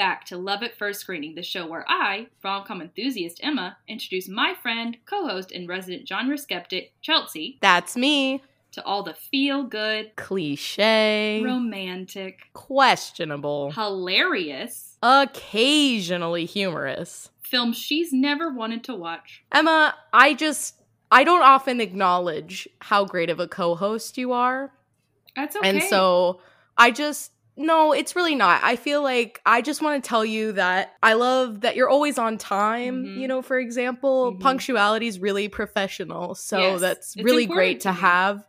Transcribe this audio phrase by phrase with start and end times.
[0.00, 4.28] back to Love at First Screening, the show where I, rom com enthusiast Emma, introduce
[4.30, 8.42] my friend, co host, and resident genre skeptic, Chelsea, That's me.
[8.72, 11.42] to all the feel good, Cliche.
[11.44, 13.72] romantic, questionable.
[13.72, 17.28] hilarious Occasionally humorous.
[17.42, 19.44] films she's never wanted to watch.
[19.52, 20.76] Emma, I just
[21.10, 24.72] I don't often acknowledge how great of a co-host you are.
[25.36, 25.68] That's okay.
[25.68, 26.40] And so
[26.78, 28.60] I just no, it's really not.
[28.64, 32.18] I feel like I just want to tell you that I love that you're always
[32.18, 33.16] on time, Mhm.
[33.20, 34.32] you know, for example.
[34.32, 34.40] Mhm.
[34.40, 36.34] Punctuality is really professional.
[36.34, 38.46] So Yes, that's really great to have.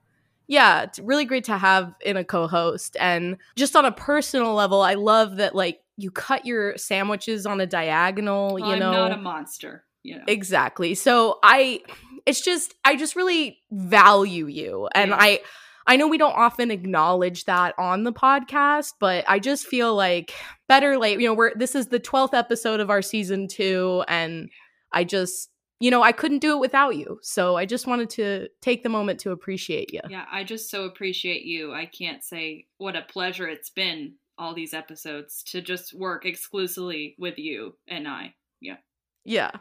[0.48, 2.98] Yeah, it's really great to have in a co-host.
[3.00, 7.62] And just on a personal level, I love that like you cut your sandwiches on
[7.62, 8.92] a diagonal, you I'm know.
[8.92, 9.84] not a monster.
[10.04, 10.24] You know.
[10.28, 10.96] Exactly.
[10.96, 11.82] So I
[12.26, 15.18] it's just I just really value you and Yeah.
[15.20, 15.40] I
[15.88, 20.34] I know we don't often acknowledge that on the podcast, but I just feel like
[20.68, 24.50] better late, you know, we're this is the 12th episode of our season 2 and
[24.92, 25.50] I just
[25.82, 27.18] you know, I couldn't do it without you.
[27.24, 30.02] So I just wanted to take the moment to appreciate you.
[30.10, 31.74] Yeah, I just so appreciate you.
[31.74, 37.16] I can't say what a pleasure it's been all these episodes to just work exclusively
[37.18, 38.36] with you and I.
[38.62, 38.78] Yeah.
[39.26, 39.52] Yeah.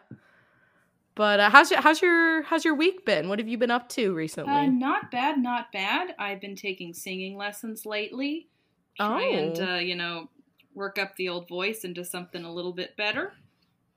[1.21, 3.29] But uh, how's your how's your how's your week been?
[3.29, 4.55] What have you been up to recently?
[4.55, 6.15] Uh, not bad, not bad.
[6.19, 8.49] I've been taking singing lessons lately.
[8.97, 9.55] Trying Oh.
[9.57, 10.31] to, you know,
[10.73, 13.35] work up the old voice into something a little bit better.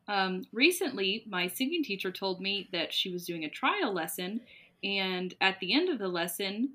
[0.10, 4.42] Um, recently, my singing teacher told me that she was doing a trial lesson,
[4.84, 6.72] and at the end of the lesson,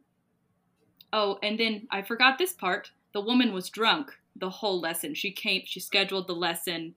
[1.12, 2.90] oh, and then I forgot this part.
[3.12, 5.12] The woman was drunk the whole lesson.
[5.12, 6.94] She came, she scheduled the lesson,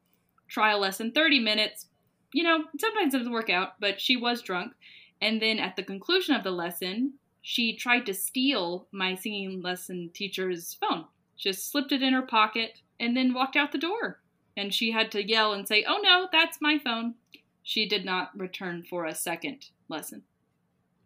[0.48, 1.88] trial lesson, 30 minutes.
[2.34, 4.74] You know, sometimes it doesn't work out, but she was drunk.
[5.22, 10.12] And then at the conclusion of the lesson, she tried to steal my singing lesson
[10.14, 11.08] teacher's phone.
[11.38, 14.22] Just slipped it in her pocket and then walked out the door.
[14.58, 17.16] And she had to yell and say, Oh no, that's my phone.
[17.64, 20.24] She did not return for a second lesson.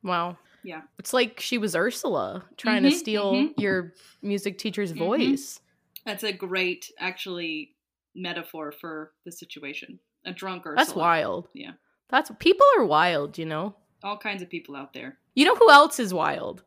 [0.03, 0.37] Wow.
[0.63, 0.83] Yeah.
[0.99, 3.53] It's like she was Ursula trying to Mhm, steal mhm.
[3.57, 4.99] your music teacher's Mhm.
[4.99, 5.61] voice.
[6.05, 7.75] That's a great, actually,
[8.15, 9.99] metaphor for the situation.
[10.25, 10.75] A drunk Ursula.
[10.85, 11.47] That's wild.
[11.53, 11.71] Yeah.
[12.09, 13.75] That's people are wild, you know.
[14.03, 15.17] All kinds of people out there.
[15.35, 16.63] You know who else is wild?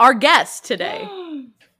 [0.00, 1.08] Our guest today.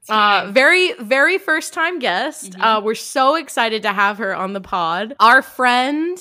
[0.07, 2.53] Uh, very, very first time guest.
[2.53, 2.61] Mhm.
[2.63, 5.17] Uh, we're so excited to have her on the pod.
[5.19, 6.19] Our friend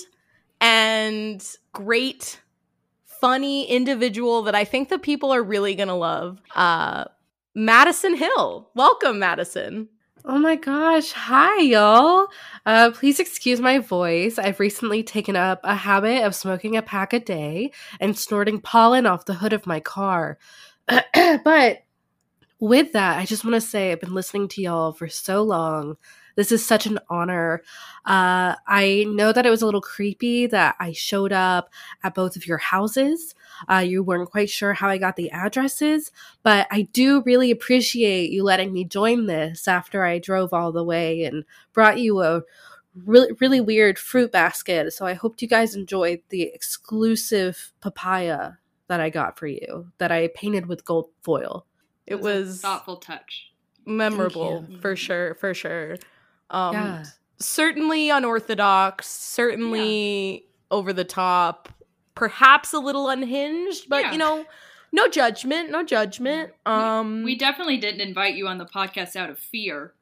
[0.62, 2.40] and great,
[3.04, 6.42] funny individual that I think the people are really gonna love.
[6.56, 7.04] Uh,
[7.56, 8.70] Madison Hill.
[8.74, 9.90] Welcome, Madison.
[10.26, 11.12] Oh my gosh.
[11.12, 12.28] Hi, y'all.
[12.66, 14.38] Uh, please excuse my voice.
[14.40, 19.06] I've recently taken up a habit of smoking a pack a day and snorting pollen
[19.06, 20.38] off the hood of my car.
[20.88, 21.80] but
[22.60, 25.98] with that, I just want to say I've been listening to y'all for so long.
[26.36, 27.62] This is such an honor.
[28.06, 31.70] Uh, I know that it was a little creepy that I showed up
[32.04, 33.36] at both of your houses.
[33.70, 36.12] Uh, you weren't quite sure how I got the addresses,
[36.42, 40.84] but I do really appreciate you letting me join this after I drove all the
[40.84, 42.42] way and brought you a
[42.96, 44.94] really really weird fruit basket.
[44.94, 48.54] So I hope you guys enjoyed the exclusive papaya
[48.88, 51.66] that I got for you that I painted with gold foil.
[52.06, 53.52] It a was thoughtful touch.
[53.86, 55.98] memorable for sure, for sure.
[56.50, 57.04] Um, Yeah.
[57.40, 61.70] certainly unorthodox, certainly over the top,
[62.16, 64.12] perhaps a little unhinged, but Yeah.
[64.12, 64.46] you know,
[64.92, 66.52] no judgment, no judgment.
[66.66, 69.94] Um, We definitely didn't invite you on the podcast out of fear.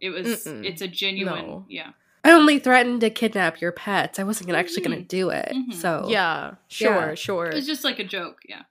[0.00, 0.64] It was Mm-mm.
[0.64, 1.66] it's a genuine No.
[1.68, 1.90] yeah.
[2.24, 4.18] I only threatened to kidnap your pets.
[4.18, 5.50] I wasn't gonna, actually going to do it.
[5.54, 5.72] Mhm.
[5.74, 7.14] So yeah, sure, Yeah.
[7.14, 7.46] sure.
[7.46, 8.62] It's just like a joke, yeah.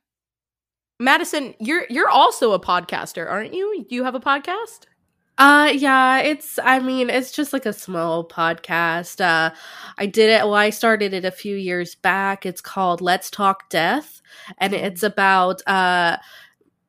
[0.99, 3.85] Madison, you're you're also a podcaster, aren't you?
[3.89, 4.81] You have a podcast?
[5.37, 9.21] Uh yeah, it's I mean, it's just like a small podcast.
[9.21, 9.53] Uh
[9.97, 12.45] I did it well, I started it a few years back.
[12.45, 14.21] It's called Let's Talk Death
[14.57, 16.17] and it's about uh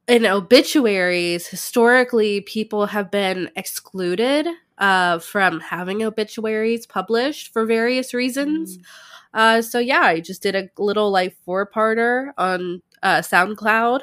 [0.09, 4.49] in obituaries, historically people have been excluded
[4.79, 8.79] uh from having obituaries published for various reasons.
[9.35, 14.01] Uh, so yeah, I just did a little like four parter on uh, SoundCloud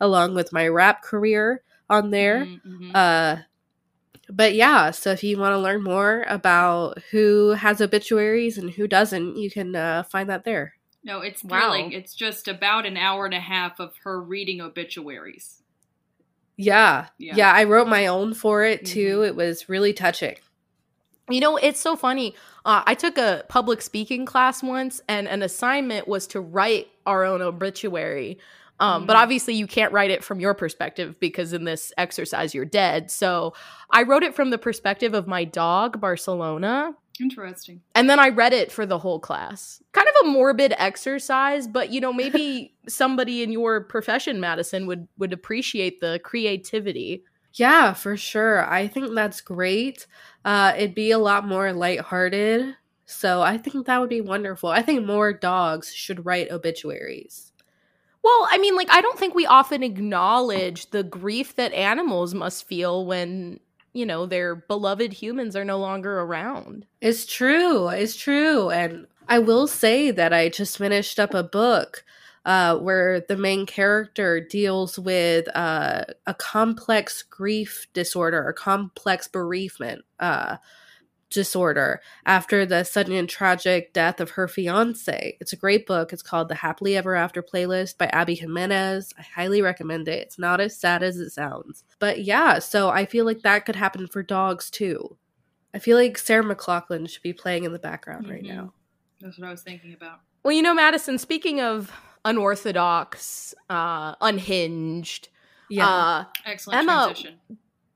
[0.00, 2.50] along with my rap career on there.
[2.66, 2.96] Mhm, mhm.
[2.96, 3.36] Uh,
[4.30, 8.86] but yeah, so if you want to learn more about who has obituaries and who
[8.86, 10.74] doesn't, you can uh, find that there.
[11.04, 11.72] no, it's Wow.
[11.90, 15.62] It's just about an hour and a half of her reading obituaries.
[16.56, 17.34] Yeah, Yeah.
[17.36, 19.20] yeah, I wrote my own for it too.
[19.20, 19.28] Mhm.
[19.28, 20.36] It was really touching.
[21.30, 22.34] You know, it's so funny.
[22.64, 27.24] Uh, I took a public speaking class once, and an assignment was to write our
[27.24, 28.38] own obituary.
[28.80, 29.20] Um, But Mm.
[29.20, 33.10] obviously, you can't write it from your perspective because in this exercise, you're dead.
[33.10, 33.54] So
[33.90, 36.94] I wrote it from the perspective of my dog, Barcelona.
[37.20, 37.80] Interesting.
[37.96, 39.82] And then I read it for the whole class.
[39.92, 45.08] Kind of a morbid exercise, but you know, maybe somebody in your profession, Madison, would
[45.18, 47.24] would appreciate the creativity.
[47.54, 48.64] Yeah, for sure.
[48.70, 50.06] I think that's great.
[50.44, 52.76] Uh, it'd be a lot more lighthearted.
[53.06, 54.68] So I think that would be wonderful.
[54.68, 57.47] I think more dogs should write obituaries.
[58.28, 62.68] Well, I mean, like I don't think we often acknowledge the grief that animals must
[62.68, 63.58] feel when,
[63.94, 66.84] you know, their beloved humans are no longer around.
[67.00, 67.88] It's true.
[67.88, 68.68] It's true.
[68.68, 72.04] And I will say that I just finished up a book
[72.44, 80.04] uh, where the main character deals with uh, a complex grief disorder or complex bereavement
[80.20, 80.58] uh,
[81.30, 85.36] disorder after the sudden and tragic death of her fiance.
[85.40, 86.12] It's a great book.
[86.12, 89.12] It's called The Happily Ever After Playlist by Abby Jimenez.
[89.18, 90.22] I highly recommend it.
[90.22, 91.84] It's not as sad as it sounds.
[91.98, 95.16] But yeah, so I feel like that could happen for dogs too.
[95.74, 98.48] I feel like Sarah McLachlan should be playing in the background right Mhm.
[98.48, 98.72] now.
[99.20, 100.20] That's what I was thinking about.
[100.42, 101.92] Well, you know, Madison, speaking of
[102.24, 105.28] unorthodox, uh, unhinged,
[105.78, 107.38] uh, Excellent Emma- transition.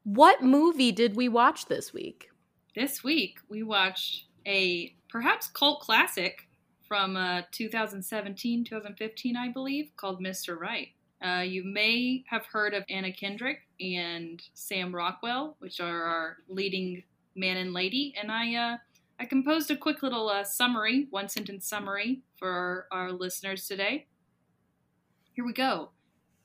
[0.04, 2.28] what movie did we watch this week?
[2.74, 6.48] This week we watched a perhaps cult classic
[6.88, 10.58] from uh, 2017, 2015, I believe, called Mr.
[10.58, 10.88] Right.
[11.22, 17.02] Uh, you may have heard of Anna Kendrick and Sam Rockwell, which are our leading
[17.36, 18.76] man and lady, and I uh,
[19.20, 24.06] I composed a quick little uh, summary, one sentence summary for our, our listeners today.
[25.34, 25.90] Here we go.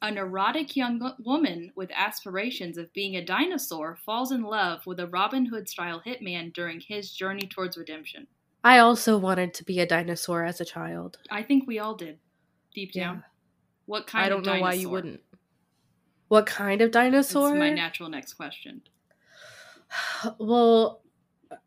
[0.01, 5.07] A neurotic young woman with aspirations of being a dinosaur falls in love with a
[5.07, 8.27] Robin Hood style hitman during his journey towards redemption.
[8.63, 11.17] I also wanted to be a dinosaur as a child.
[11.31, 12.19] I think we all did,
[12.75, 13.23] deep down.
[13.85, 15.21] What kind I don't know why you wouldn't.
[16.27, 17.55] What kind of That's dinosaur?
[17.55, 18.81] my natural next question.
[20.39, 21.01] well,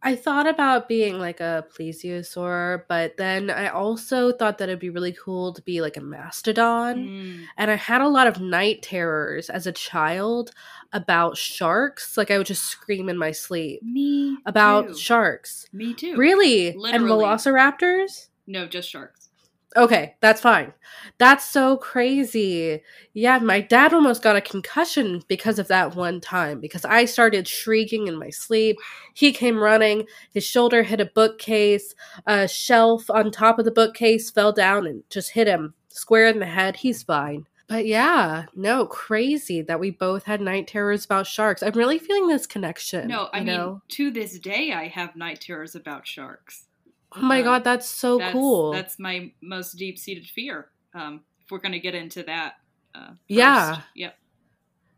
[0.03, 4.91] I thought about being like a plesiosaur, but then I also thought that it'd be
[4.91, 6.97] really cool to be like a mastodon.
[7.09, 10.51] Mm, And I had a lot of night terrors as a child
[10.93, 12.17] about sharks.
[12.17, 14.95] Like I would just scream in my sleep me about too.
[14.99, 15.67] sharks.
[15.73, 16.17] me too.
[16.17, 16.69] Really?
[16.69, 17.25] And Literally.
[17.25, 18.29] velociraptors?
[18.47, 19.30] No, just sharks.
[19.77, 20.73] Okay, that's fine.
[21.19, 22.81] That's so crazy.
[23.15, 27.47] Yeah, my dad almost got a concussion because of that one time because I started
[27.47, 28.79] shrieking in my sleep.
[29.15, 31.95] He came running, his shoulder hit a bookcase,
[32.27, 36.41] a shelf on top of the bookcase fell down and just hit him square in
[36.41, 36.77] the head.
[36.77, 37.47] He's fine.
[37.69, 41.63] But yeah, no, crazy that we both had night terrors about sharks.
[41.63, 43.07] I'm really feeling this connection.
[43.07, 43.83] No, I mean, know?
[43.91, 46.67] to this day, I have night terrors about sharks.
[47.13, 48.73] Oh my uh, god, that's so that's, cool.
[48.73, 50.69] That's my most deep seated fear.
[50.95, 52.55] Um, if we're going to get into that.
[52.95, 53.83] Uh, Yeah.
[53.95, 54.17] Yep.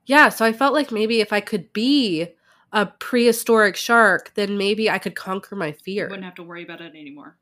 [0.07, 2.29] Yeah, so I felt like maybe if I could be
[2.73, 6.05] a prehistoric shark, then maybe I could conquer my You fear.
[6.07, 7.37] wouldn't have to worry about it anymore.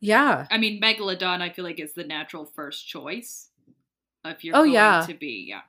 [0.00, 0.46] Yeah.
[0.50, 3.50] I mean, Megalodon, I feel like is the natural first choice.
[4.24, 5.04] If you're Oh, going yeah.
[5.06, 5.62] to be, yeah.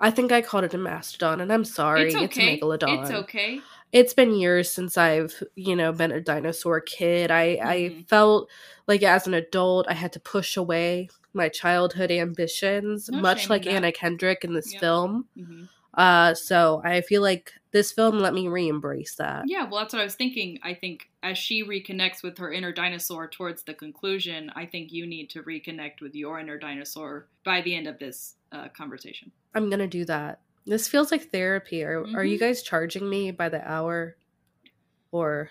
[0.00, 2.12] I think I called it a mastodon, and I'm sorry.
[2.12, 2.54] it's okay.
[2.54, 3.02] a megalodon.
[3.02, 3.60] It's okay.
[3.90, 7.30] It's been years since I've, you know, been a dinosaur kid.
[7.30, 8.08] I, I Mhm.
[8.08, 8.48] felt
[8.86, 13.66] like as an adult, I had to push away my childhood ambitions, No much like.
[13.66, 14.80] Anna Kendrick in this Yep.
[14.80, 15.28] film.
[15.36, 15.64] hmm
[15.94, 19.48] Uh, so I feel like this film let me re-embrace that.
[19.48, 20.60] Yeah, well, that's what I was thinking.
[20.62, 25.06] I think as she reconnects with her inner dinosaur towards the conclusion, I think you
[25.06, 29.32] need to reconnect with your inner dinosaur by the end of this uh, conversation.
[29.54, 30.40] I'm gonna do that.
[30.66, 31.82] This feels like therapy.
[31.82, 32.40] Are, are you Mhm.
[32.40, 34.16] guys charging me by the hour?
[35.10, 35.50] Or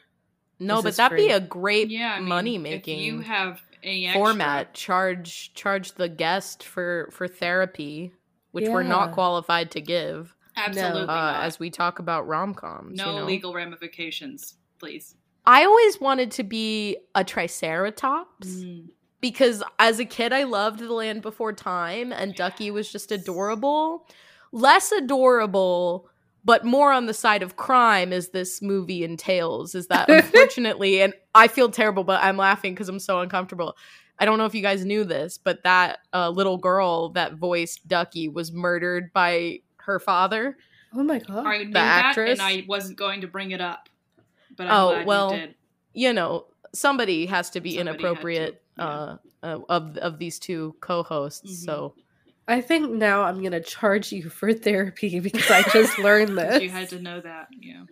[0.60, 4.20] No, but that'd be a great Yeah, I mean, money making you have any extra,
[4.22, 4.74] format.
[4.74, 8.12] Charge charge the guest for for therapy,
[8.52, 10.34] which we're not qualified to give.
[10.56, 12.98] absolutely Uh, as we talk about rom coms.
[12.98, 13.26] no you know?
[13.26, 15.16] legal ramifications, please.
[15.46, 18.48] I always wanted to be a triceratops.
[18.48, 18.90] Mm.
[19.22, 24.08] Because as a kid I loved The Land Before Time and Ducky was just adorable.
[24.52, 26.10] Less adorable,
[26.46, 31.14] but more on the side of crime as this movie entails is that unfortunately and
[31.36, 33.76] I feel terrible but I'm laughing cuz I'm so uncomfortable.
[34.20, 37.88] I don't know if you guys knew this, but that uh, little girl that voiced
[37.88, 40.58] Ducky was murdered by her father.
[40.96, 42.40] oh my god, I knew The that, actress?
[42.40, 43.90] and I wasn't going to bring it up,
[44.56, 45.56] but I'm Oh, glad well, you did.
[45.94, 48.86] You know, somebody has to be Somebody had to, inappropriate yeah.
[48.86, 51.52] uh, uh, of of these two co-hosts.
[51.62, 51.66] Mhm.
[51.66, 51.96] So
[52.48, 56.62] I think now I'm gonna charge you for therapy because I just learned this.
[56.62, 57.84] You had to know that, yeah.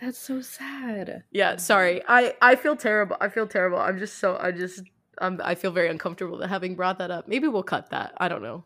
[0.00, 1.24] That's so sad.
[1.30, 2.02] Yeah, sorry.
[2.08, 3.16] I I feel terrible.
[3.20, 3.78] I feel terrible.
[3.78, 4.82] I'm just so I just
[5.18, 7.28] um I feel very uncomfortable that having brought that up.
[7.28, 8.12] Maybe we'll cut that.
[8.18, 8.64] I don't know.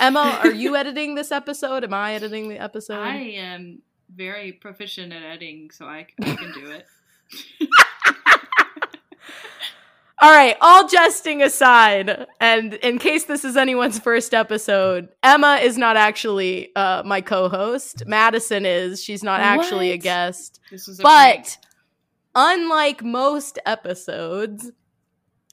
[0.00, 1.82] Emma, are you editing this episode?
[1.84, 3.00] Am I editing the episode?
[3.00, 3.82] I am
[4.14, 6.86] very proficient at editing, so I, I can do it.
[10.20, 15.78] All right, all jesting aside, and in case this is anyone's first episode, Emma is
[15.78, 18.02] not actually uh, my co-host.
[18.04, 19.02] Madison is.
[19.02, 20.58] She's not actually a guest.
[20.72, 21.44] This was a prank.
[21.44, 21.58] But
[22.34, 24.72] unlike most episodes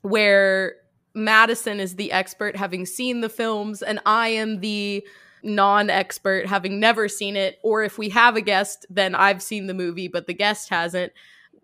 [0.01, 0.77] where
[1.13, 5.05] Madison is the expert having seen the films and I am the
[5.43, 9.75] non-expert having never seen it or if we have a guest then I've seen the
[9.75, 11.13] movie but the guest hasn't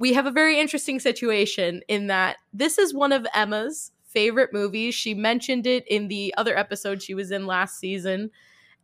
[0.01, 4.95] we have a very interesting situation in that this is one of Emma's favorite movies.
[4.95, 8.31] She mentioned it in the other episode she was in last season.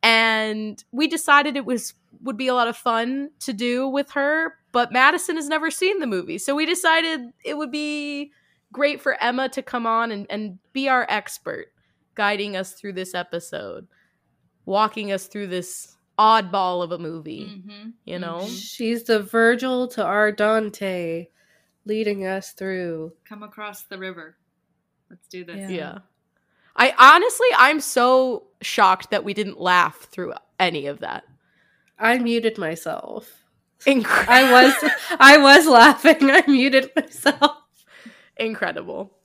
[0.03, 4.55] And we decided it was would be a lot of fun to do with her
[4.71, 6.37] but madison has never seen the movie.
[6.37, 8.31] So we decided it would be
[8.71, 11.67] great for emma to come on and, and be our expert
[12.15, 13.87] guiding us through this episode
[14.65, 18.39] walking us through this oddball of a movie Mhm, you know?
[18.39, 18.59] mhm.
[18.59, 21.27] She's the Virgil to our Dante,
[21.85, 23.13] leading us through.
[23.25, 24.37] Come across the river.
[25.09, 25.57] Let's do this.
[25.57, 25.69] Yeah.
[25.69, 25.97] yeah
[26.79, 31.23] i honestly i'm so shocked that we didn't laugh through any of that
[31.99, 33.31] I muted myself.
[33.87, 34.31] Incredible.
[34.31, 36.29] I was I was laughing.
[36.29, 37.57] I muted myself.
[38.37, 39.17] incredible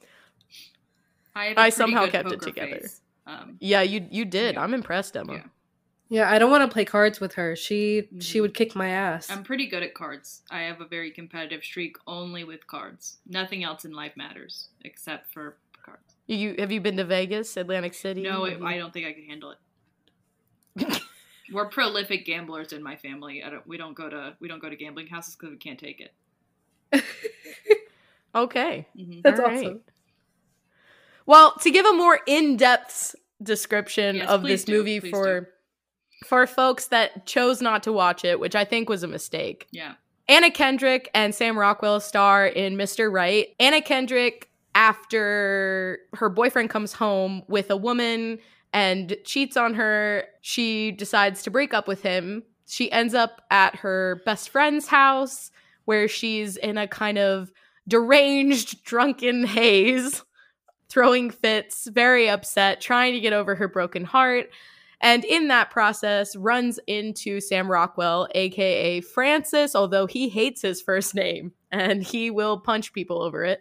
[1.34, 2.80] I, had a I pretty somehow kept it together.
[3.26, 4.62] Um, yeah you you did Yeah.
[4.62, 5.42] i'm impressed emma Yeah.
[6.12, 7.56] Yeah, I don't want to play cards with her.
[7.56, 8.42] She she Mhm.
[8.42, 9.30] would kick my ass.
[9.30, 10.42] I'm pretty good at cards.
[10.50, 13.16] I have a very competitive streak only with cards.
[13.26, 16.14] Nothing else in life matters except for cards.
[16.26, 18.20] You have you been to Vegas, Atlantic City?
[18.20, 19.54] No, it, I don't think I could handle
[20.76, 21.02] it.
[21.52, 23.42] We're prolific gamblers in my family.
[23.42, 25.78] I don't, we don't go to we don't go to gambling houses because we can't
[25.78, 26.12] take it.
[28.34, 28.86] Okay.
[28.94, 29.56] hmm That's All right.
[29.66, 29.80] awesome.
[31.26, 35.51] Well, to give a more in-depth description Yes, of this do, movie please for
[36.24, 39.66] for folks that chose not to watch it, which I think was a mistake.
[39.70, 39.94] Yeah.
[40.28, 43.12] Anna Kendrick and Sam Rockwell star in Mr.
[43.12, 43.48] Right.
[43.58, 48.38] Anna Kendrick, after her boyfriend comes home with a woman
[48.72, 52.42] and cheats on her, she decides to break up with him.
[52.66, 55.50] She ends up at her best friend's house
[55.84, 57.52] where she's in a kind of
[57.86, 60.24] deranged, drunken haze,
[60.88, 64.48] throwing fits, very upset, trying to get over her broken heart
[65.02, 71.14] and in that process runs into Sam Rockwell, aka Francis, although he hates his first
[71.16, 73.60] name and he will punch people over it,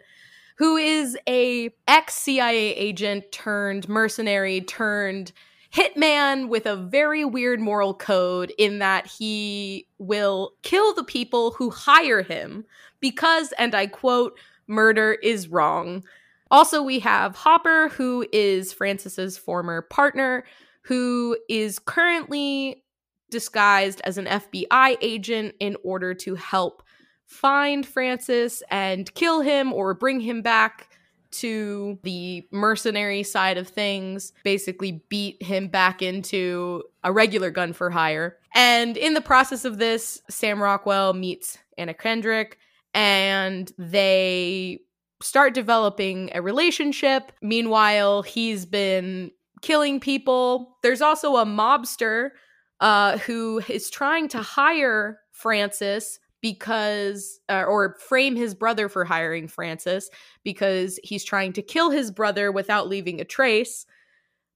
[0.56, 5.32] who is a ex CIA agent turned mercenary turned
[5.74, 11.70] hitman with a very weird moral code in that he will kill the people who
[11.70, 12.64] hire him
[13.00, 16.04] because and I quote murder is wrong.
[16.50, 20.44] Also we have Hopper who is Francis's former partner
[20.82, 22.84] who is currently
[23.30, 26.82] disguised as an FBI agent in order to help
[27.26, 30.88] find Francis and kill him or bring him back
[31.32, 37.90] to the mercenary side of things, basically beat him back into a regular gun for
[37.90, 38.36] hire.
[38.54, 42.58] And in the process of this, Sam Rockwell meets Anna Kendrick
[42.92, 44.80] and they
[45.22, 47.32] start developing a relationship.
[47.40, 49.30] Meanwhile, he's been
[49.62, 50.76] killing people.
[50.82, 52.30] There's also a mobster
[52.80, 59.46] uh, who is trying to hire Francis because, uh, or frame his brother for hiring
[59.46, 60.10] Francis
[60.42, 63.86] because he's trying to kill his brother without leaving a trace.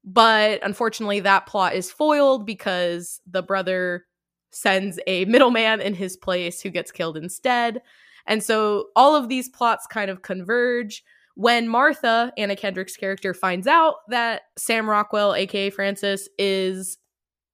[0.05, 4.07] But unfortunately, that plot is foiled because the brother
[4.51, 7.81] sends a middleman in his place who gets killed instead.
[8.27, 11.05] And so all of these plots kind of converge
[11.37, 16.99] when Martha, Anna Kendrick's character, finds out that Sam Rockwell, aka Francis, is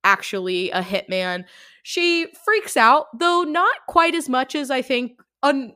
[0.05, 1.45] actually a hitman,
[1.83, 5.75] she freaks out, though not quite as much as I think un-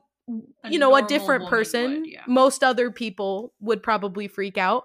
[0.63, 2.01] A you know, a different person.
[2.01, 2.23] would, yeah.
[2.27, 4.83] Most other people would probably freak out.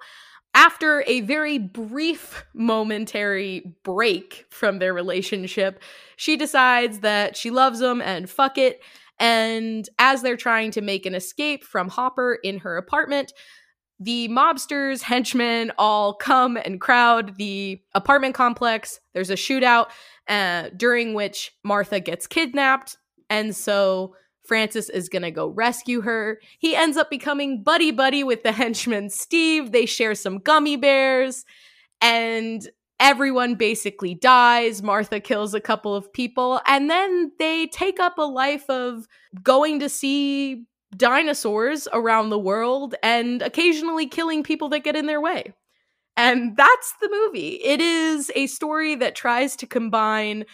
[0.54, 5.80] After a very brief momentary break from their relationship,
[6.16, 8.82] she decides that she loves him and fuck it.
[9.18, 13.32] And as they're trying to make an escape from Hopper in her apartment,
[14.00, 19.00] the mobsters, henchmen all come and crowd the apartment complex.
[19.14, 19.86] There's a shootout
[20.28, 22.96] uh, during which Martha gets kidnapped.
[23.30, 24.14] And so
[24.44, 26.40] Francis is going to go rescue her.
[26.58, 29.72] He ends up becoming buddy buddy with the henchman Steve.
[29.72, 31.44] They share some gummy bears.
[32.00, 32.68] And
[33.00, 34.82] everyone basically dies.
[34.82, 36.60] Martha kills a couple of people.
[36.66, 39.06] And then they take up a life of
[39.42, 45.20] going to see dinosaurs around the world and occasionally killing people that get in their
[45.20, 45.52] way.
[46.16, 47.60] And that's the movie.
[47.64, 50.44] It is a story that tries to combine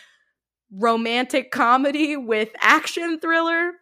[0.73, 3.73] romantic comedy with action thriller.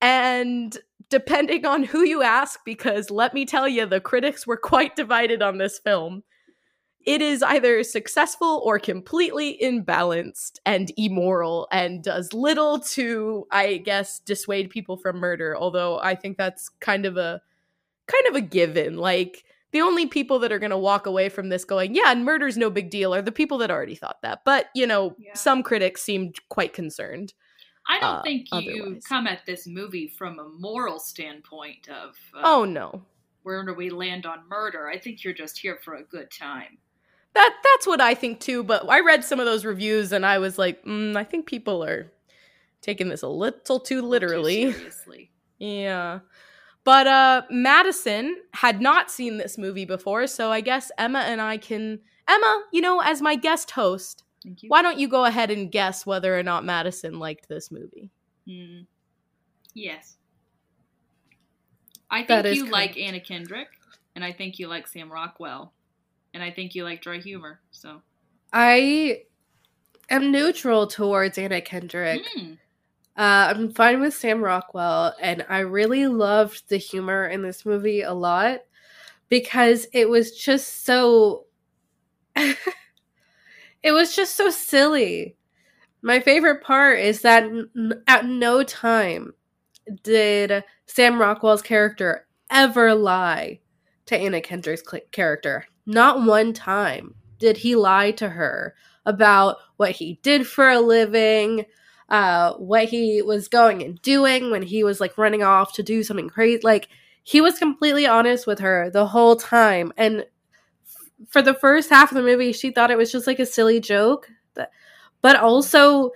[0.00, 0.76] And
[1.08, 5.42] depending on who you ask, because let me tell you, the critics were quite divided
[5.42, 6.22] on this film,
[7.04, 14.20] it is either successful or completely imbalanced and immoral and does little to, I guess,
[14.20, 15.56] dissuade people from murder.
[15.56, 17.40] Although I think that's kind of a
[18.06, 18.96] kind of a given.
[18.96, 22.24] Like the only people that are going to walk away from this going, yeah, and
[22.24, 24.42] murder's no big deal are the people that already thought that.
[24.44, 25.34] But, you know, Yeah.
[25.34, 27.34] some critics seemed quite concerned.
[27.88, 29.04] I don't uh, think you otherwise.
[29.04, 33.02] come at this movie from a moral standpoint of uh, Oh no.
[33.42, 34.88] where do we land on murder.
[34.88, 36.78] I think you're just here for a good time.
[37.34, 40.38] That that's what I think too, but I read some of those reviews and I
[40.38, 42.12] was like, mm, I think people are
[42.80, 44.72] taking this a little too Too literally.
[44.72, 45.30] seriously.
[45.58, 46.20] Yeah.
[46.84, 51.56] But uh Madison had not seen this movie before, so I guess Emma and I
[51.56, 54.24] can Emma, you know, as my guest host,
[54.68, 58.10] why don't you go ahead and guess whether or not Madison liked this movie?
[58.46, 58.80] Hmm.
[59.74, 60.16] Yes.
[62.10, 62.96] I think you like.
[62.98, 63.68] Anna Kendrick,
[64.14, 65.72] and I think you like Sam Rockwell,
[66.34, 67.60] and I think you like dry humor.
[67.70, 68.02] So,
[68.52, 69.22] I
[70.10, 72.22] am neutral towards Anna Kendrick.
[72.34, 72.52] Hmm.
[73.16, 78.02] Uh, I'm fine with Sam Rockwell, and I really loved the humor in this movie
[78.02, 78.60] a lot
[79.28, 81.44] because it was just so.
[82.36, 85.36] it was just so silly.
[86.02, 89.32] My favorite part is that n- at no time
[90.02, 93.60] did Sam Rockwell's character ever lie
[94.06, 95.66] to Anna Kendrick's cl- character.
[95.86, 98.74] Not one time did he lie to her
[99.06, 101.66] about what he did for a living,
[102.08, 106.02] uh, what he was going and doing when he was like running off to do
[106.02, 106.60] something crazy.
[106.62, 106.88] Like
[107.22, 112.10] he was completely honest with her the whole time, and f- for the first half
[112.10, 114.28] of the movie, she thought it was just like a silly joke.
[115.22, 116.12] But also,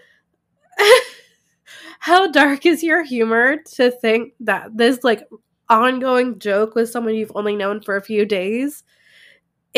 [2.01, 5.27] how dark is your humor to think that this like
[5.69, 8.85] ongoing joke with someone you've only known for a few days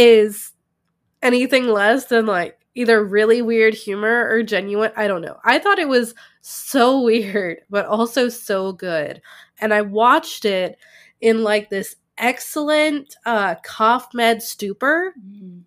[0.01, 0.53] is
[1.23, 4.93] anything less than like either really weird humor or genuine.
[4.97, 5.39] I don't know.
[5.45, 9.21] I thought it was so weird, but also so good.
[9.61, 10.79] And I watched it
[11.21, 15.59] in like this excellent uh cough med stupor, Hmm.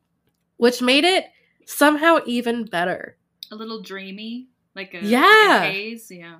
[0.58, 1.26] which made it
[1.66, 3.18] somehow even better.
[3.52, 5.62] a little dreamy, like a, like a Yeah.
[5.72, 6.10] haze.
[6.10, 6.40] Yeah.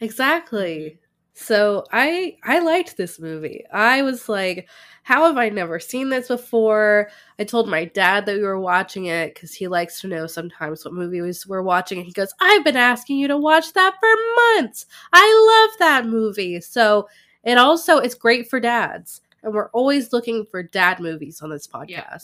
[0.00, 0.98] Exactly.
[1.34, 3.64] So I I liked this movie.
[3.72, 4.68] I was like,
[5.02, 7.10] how have I never seen this before?
[7.38, 10.84] I told my dad that we were watching it because he likes to know sometimes
[10.84, 11.98] what movies we're watching.
[11.98, 14.86] And he goes, I've been asking you to watch that for months.
[15.12, 16.60] I love that movie.
[16.60, 17.08] So
[17.44, 19.22] it also it's great for dads.
[19.42, 21.88] And we're always looking for dad movies on this podcast.
[21.88, 22.22] Yeah.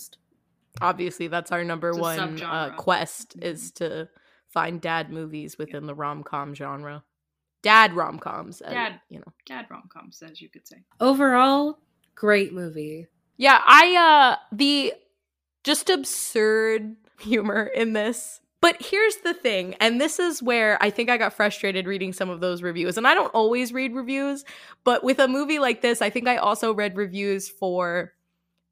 [0.81, 4.09] Obviously, that's our number It's one uh, quest is to
[4.47, 7.03] find dad movies within the rom-com genre.
[7.63, 9.01] Dad rom-coms, uh, Dad.
[9.09, 9.33] you know.
[9.47, 10.77] Dad rom coms, as you could say.
[11.01, 11.79] Overall,
[12.15, 13.07] great movie.
[13.37, 14.93] Yeah, I uh the
[15.65, 18.41] just absurd humor in this.
[18.61, 22.29] But here's the thing, and this is where I think I got frustrated reading some
[22.29, 22.97] of those reviews.
[22.99, 24.45] And I don't always read reviews,
[24.83, 28.13] but with a movie like this, I think I also read reviews for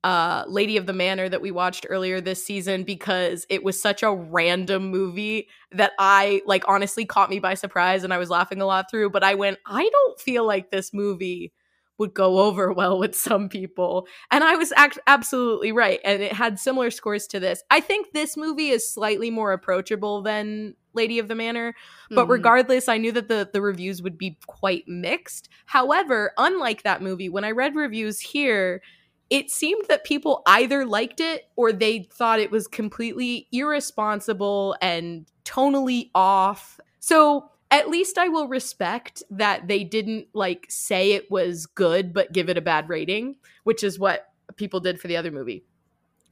[0.07, 4.05] uh Lady of the Manor that we watched earlier this season because it was such
[4.05, 8.61] a random movie that I like honestly caught me by surprise and I was laughing
[8.61, 11.53] a lot through, but I went, I don't feel like this movie
[11.99, 14.07] would go over well with some people.
[14.31, 15.99] And I was act- absolutely right.
[16.05, 17.65] And it had similar scores to this.
[17.71, 21.75] I think this movie is slightly more approachable than Lady of the Manor.
[22.11, 22.31] But Mhm.
[22.31, 25.49] regardless, I knew that the, the reviews would be quite mixed.
[25.65, 28.83] However, unlike that movie, when I read reviews here,
[29.31, 35.27] it seemed that people either liked it or they thought it was completely irresponsible and
[35.45, 36.79] tonally off.
[37.01, 42.33] So at least I will respect that they didn't like say it was good but
[42.33, 45.65] give it a bad rating, which is what people did for the other movie.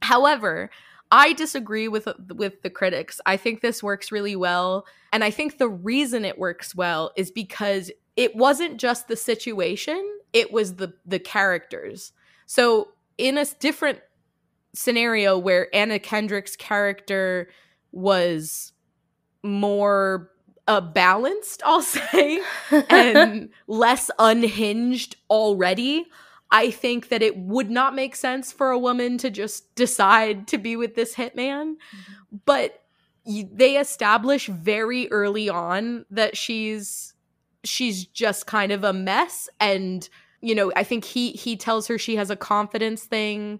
[0.01, 0.69] However,
[1.11, 3.21] I disagree with with the critics.
[3.25, 7.31] I think this works really well, and I think the reason it works well is
[7.31, 10.03] because it wasn't just the situation,
[10.33, 12.11] it was the the characters.
[12.45, 13.99] So, in a different
[14.73, 17.49] scenario where Anna Kendrick's character
[17.91, 18.73] was
[19.43, 20.31] more
[20.67, 22.41] uh, balanced, I'll say,
[22.89, 26.05] and less unhinged already,
[26.51, 30.57] I think that it would not make sense for a woman to just decide to
[30.57, 31.75] be with this hitman.
[32.45, 32.81] But
[33.25, 37.13] they establish very early on that she's
[37.63, 40.07] she's just kind of a mess and
[40.45, 43.59] you know, I think he he tells her she has a confidence thing.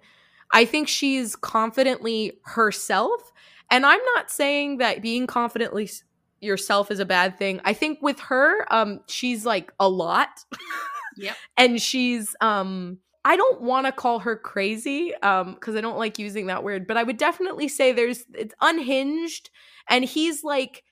[0.54, 3.32] I think she's confidently herself.
[3.72, 5.90] And I'm not saying that being confidently
[6.42, 7.60] yourself is a bad thing.
[7.66, 10.30] I think with her, um, she's like a lot.
[11.18, 11.38] Yep.
[11.58, 16.20] and she's um I don't want to call her crazy um because I don't like
[16.20, 19.50] using that word, but I would definitely say there's it's unhinged
[19.88, 20.84] and he's like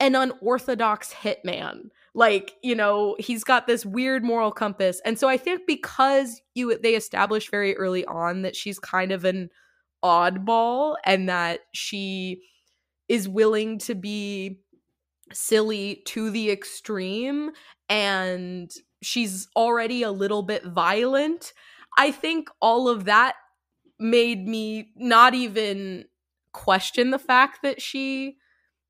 [0.00, 1.90] an unorthodox hitman.
[2.16, 5.02] Like, you know, he's got this weird moral compass.
[5.04, 9.26] And so I think because you they establish very early on that she's kind of
[9.26, 9.50] an
[10.02, 12.40] oddball and that she
[13.08, 14.60] is willing to be
[15.32, 17.50] silly to the extreme
[17.88, 18.70] and
[19.02, 21.52] she's already a little bit violent.
[21.98, 23.34] I think all of that
[23.98, 26.06] made me not even
[26.52, 28.38] question the fact that she,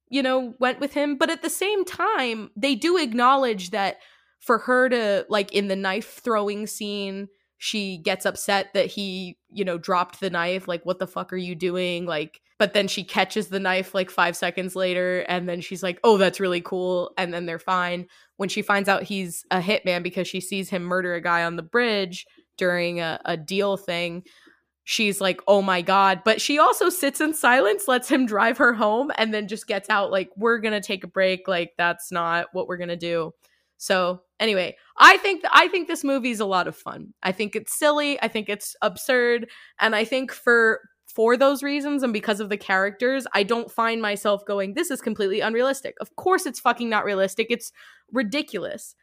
[0.08, 1.16] you know, went with him.
[1.16, 3.98] But at the same time, they do acknowledge that
[4.40, 9.64] for her to, like, in the knife throwing scene, she gets upset that he, you
[9.64, 10.68] know, dropped the knife.
[10.68, 12.04] Like, what the fuck are you doing?
[12.04, 15.98] Like, but then she catches the knife like five seconds later, and then she's like,
[16.04, 17.12] oh, that's really cool.
[17.18, 18.06] And then they're fine.
[18.36, 21.56] When she finds out he's a hitman because she sees him murder a guy on
[21.56, 24.22] the bridge during a, a deal thing,
[24.88, 26.22] she's like, oh my God.
[26.24, 29.90] But she also sits in silence, lets him drive her home, and then just gets
[29.90, 31.48] out, like, we're going to take a break.
[31.48, 33.32] Like, that's not what we're going to do.
[33.78, 37.12] So anyway, I think I think this movie is a lot of fun.
[37.22, 38.18] I think it's silly.
[38.22, 40.80] I think it's absurd, and I think for
[41.14, 45.02] for those reasons and because of the characters, I don't find myself going, "This is
[45.02, 47.48] completely unrealistic." Of course, it's fucking not realistic.
[47.50, 47.70] It's
[48.12, 48.94] ridiculous.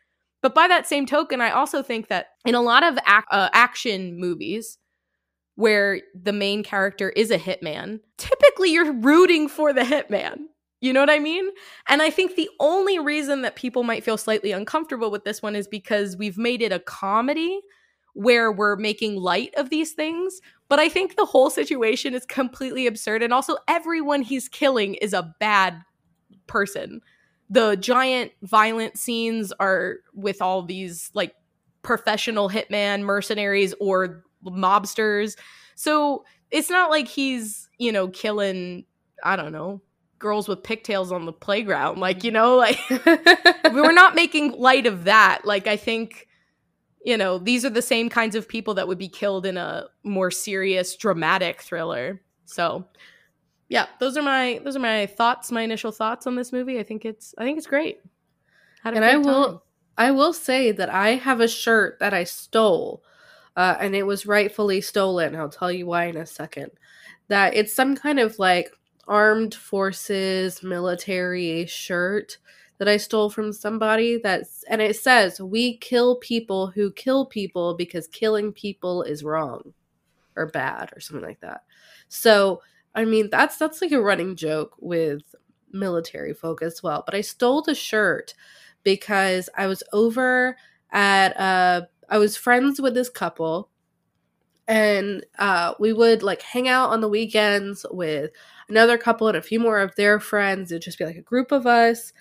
[0.41, 3.50] But by that same token, I also think that in a lot of ac- uh,
[3.54, 4.80] action movies
[5.56, 10.38] where the main character is a hitman, typically you're rooting for the hitman.
[10.82, 11.50] You know what I mean?
[11.88, 15.56] And I think the only reason that people might feel slightly uncomfortable with this one
[15.56, 17.62] is because we've made it a comedy
[18.16, 20.42] where we're making light of these things.
[20.68, 23.24] But I think the whole situation is completely absurd.
[23.24, 25.82] And also, everyone he's killing is a bad
[26.48, 27.02] person.
[27.50, 31.34] The giant violent scenes are with all these like
[31.82, 35.38] professional hitman mercenaries or mobsters.
[35.76, 38.86] So it's not like he's, you know, killing,
[39.24, 39.82] I don't know,
[40.20, 42.00] girls with pigtails on the playground.
[42.00, 42.80] Like, you know, like
[43.72, 45.42] we're not making light of that.
[45.44, 46.28] Like, I think,
[47.06, 49.86] you know, these are the same kinds of people that would be killed in a
[50.04, 52.22] more serious, dramatic thriller.
[52.46, 52.86] So,
[53.68, 56.80] yeah, those are my those are my thoughts, my initial thoughts on this movie.
[56.80, 58.02] I think it's I think it's great.
[58.86, 59.60] And I will time.
[59.98, 63.04] I will say that I have a shirt that I stole,
[63.56, 65.36] uh, and it was rightfully stolen.
[65.36, 66.72] I'll tell you why in a second.
[67.30, 68.72] That it's some kind of like
[69.08, 72.38] armed forces military shirt
[72.80, 77.76] that I stole from somebody that's and it says we kill people who kill people
[77.76, 79.74] because killing people is wrong
[80.36, 81.62] or bad or something like that.
[82.10, 82.62] So,
[82.96, 85.36] I mean, that's that's like a running joke with
[85.72, 87.04] military folk as well.
[87.06, 88.34] But I stole the shirt
[88.84, 90.58] because I was over
[90.92, 93.70] at uh I was friends with this couple
[94.68, 98.32] and uh we would like hang out on the weekends with
[98.70, 100.72] another couple and a few more of their friends.
[100.72, 102.13] It'd just be like a group of us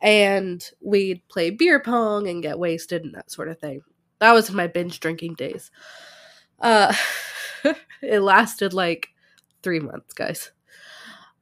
[0.00, 3.82] and we'd play beer pong and get wasted and that sort of thing.
[4.20, 5.70] That was my binge drinking days.
[6.60, 6.94] Uh
[8.02, 9.08] it lasted like
[9.62, 10.52] 3 months, guys.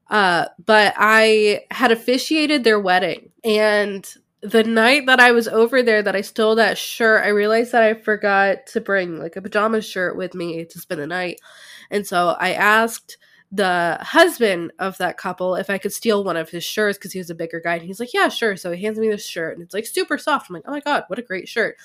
[0.09, 4.06] Uh but I had officiated their wedding and
[4.50, 7.82] the night that I was over there that I stole that shirt, I realized that
[7.82, 11.40] I forgot to bring like a pajama shirt with me to spend the night.
[11.90, 13.18] And so I asked
[13.50, 17.18] the husband of that couple if I could steal one of his shirts because he
[17.18, 17.74] was a bigger guy.
[17.74, 18.56] And he's like, Yeah, sure.
[18.56, 20.48] So he hands me this shirt and it's like super soft.
[20.48, 21.76] I'm like, Oh my God, what a great shirt.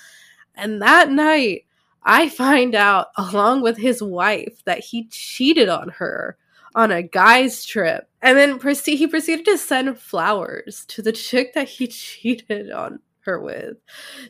[0.54, 1.64] And that night,
[2.04, 6.36] I find out along with his wife that he cheated on her
[6.74, 11.54] on a guy's trip and then proceed he proceeded to send flowers to the chick
[11.54, 13.76] that he cheated on her with.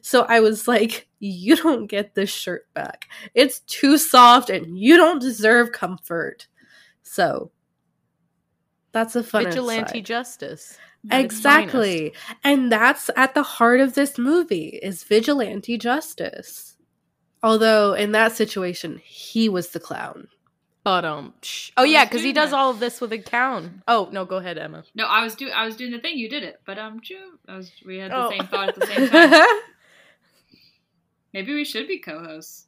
[0.00, 3.08] So I was like, you don't get this shirt back.
[3.34, 6.46] It's too soft and you don't deserve comfort.
[7.02, 7.50] So
[8.92, 10.06] that's a fun vigilante aside.
[10.06, 10.78] justice.
[11.10, 12.12] Exactly.
[12.44, 16.76] And that's at the heart of this movie is vigilante justice.
[17.42, 20.28] Although in that situation, he was the clown.
[20.84, 22.56] But um, sh- oh yeah, because he does that.
[22.56, 23.82] all of this with a gown.
[23.86, 24.82] Oh no, go ahead, Emma.
[24.96, 26.18] No, I was doing I was doing the thing.
[26.18, 27.38] You did it, but um, true.
[27.46, 28.30] I was we had the Oh.
[28.30, 29.46] same thought at the same time.
[31.32, 32.66] Maybe we should be co-hosts.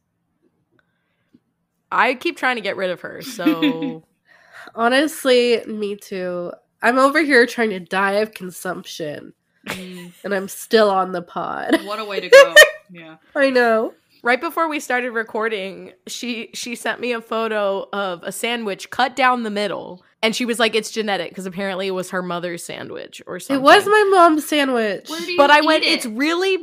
[1.92, 4.05] I keep trying to get rid of her, so
[4.74, 6.53] Honestly, me too.
[6.83, 9.33] I'm over here trying to die of consumption,
[9.66, 11.85] Mm, and I'm still on the pod.
[11.87, 12.55] what a way to go.
[12.90, 13.16] Yeah.
[13.35, 13.94] I know.
[14.24, 19.14] Right before we started recording, she she sent me a photo of a sandwich cut
[19.14, 22.64] down the middle, and she was like, "It's genetic," because apparently it was her mother's
[22.64, 23.60] sandwich or something.
[23.60, 25.08] It was my mom's sandwich.
[25.08, 25.84] Where do you But I went.
[25.84, 25.88] it?
[25.92, 26.56] It's really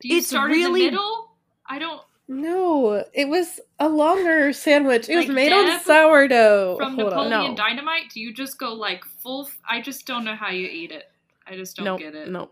[0.00, 1.30] Do you it's start really- in the middle?
[1.68, 2.00] I don't.
[2.26, 5.10] No, it was a longer sandwich.
[5.10, 6.76] It was made Deb on sourdough.
[6.78, 7.28] From Hold on.
[7.28, 7.56] Napoleon No.
[7.56, 9.44] Dynamite, do you just go like full?
[9.46, 11.04] f- I just don't know how you eat it.
[11.46, 12.30] I just don't no, get it.
[12.30, 12.48] no.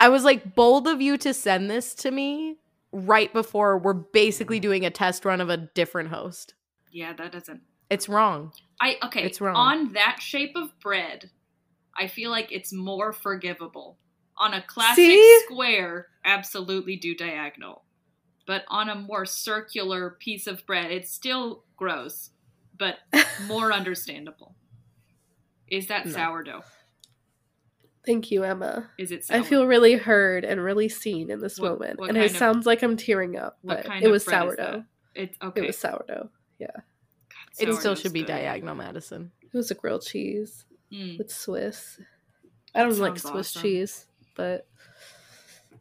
[0.00, 2.56] I was like bold of you to send this to me
[2.92, 6.54] right before we're basically doing a test run of a different host.
[6.90, 7.62] Yeah, that doesn't.
[7.90, 8.52] It's wrong.
[8.80, 9.22] I okay.
[9.24, 9.56] It's wrong.
[9.56, 11.30] On that shape of bread,
[11.96, 13.98] I feel like it's more forgivable.
[14.38, 15.40] On a classic See?
[15.44, 17.84] square, absolutely do diagonal.
[18.46, 22.30] But on a more circular piece of bread, it's still gross,
[22.76, 22.98] but
[23.46, 24.54] more understandable.
[25.68, 26.12] Is that No.
[26.12, 26.62] sourdough?
[28.04, 28.90] Thank you, Emma.
[28.98, 32.18] Is it I feel really heard and really seen in this What- moment, what and
[32.18, 33.58] it of- sounds like I'm tearing up.
[33.62, 34.84] But it was sourdough.
[35.14, 35.60] It's okay.
[35.62, 36.30] It was sourdough.
[36.58, 36.66] Yeah.
[36.76, 38.28] It still Sourdough's should be good.
[38.28, 39.30] diagonal, Madison.
[39.42, 41.18] It was a grilled cheese Mm.
[41.18, 42.00] with Swiss.
[42.74, 43.62] I don't like Swiss awesome.
[43.62, 44.66] cheese, but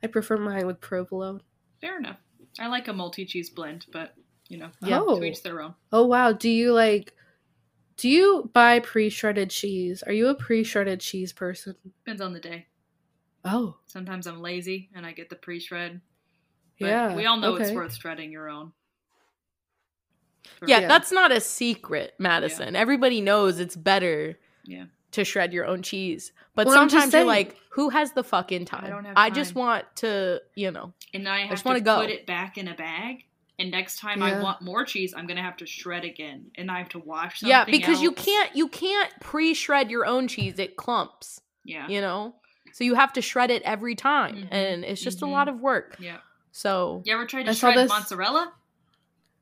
[0.04, 1.42] I prefer mine with provolone.
[1.80, 2.18] Fair enough.
[2.60, 4.14] I like a multi cheese blend, but
[4.50, 5.00] you know, Yeah.
[5.02, 5.18] Oh.
[5.20, 5.76] to each their own.
[5.94, 7.14] Oh wow, do you like
[8.02, 10.02] do you buy pre-shredded cheese?
[10.02, 11.76] Are you a pre-shredded cheese person?
[12.04, 12.66] Depends on the day.
[13.46, 16.02] Oh, Sometimes I'm lazy and I get the pre shred.
[16.80, 17.16] But yeah.
[17.16, 18.72] we all know it's worth shredding your own.
[20.58, 20.88] For- Yeah, Yeah.
[20.88, 22.76] that's not a secret, Madison.
[22.76, 24.86] Everybody knows it's better Yeah.
[25.12, 26.32] to shred your own cheese.
[26.56, 28.86] But Well, I'm sometimes you're like, who has the fucking time?
[28.86, 30.94] I don't have I just want to, you know.
[31.14, 32.02] And I have just to wanna go.
[32.02, 33.26] put it back in a bag.
[33.62, 36.80] And next time I want more cheese, I'm gonna have to shred again, and I
[36.80, 37.50] have to wash something.
[37.50, 40.58] yeah, because you can't you can't pre-shred your own cheese.
[40.58, 42.34] It clumps, Yeah, you know?
[42.74, 44.36] So you have to shred it every time.
[44.36, 44.48] Mhm.
[44.50, 45.28] And it's just Mhm.
[45.28, 45.98] a lot of work.
[46.00, 46.18] yeah.
[46.52, 48.52] So You ever tried to I shred this- mozzarella,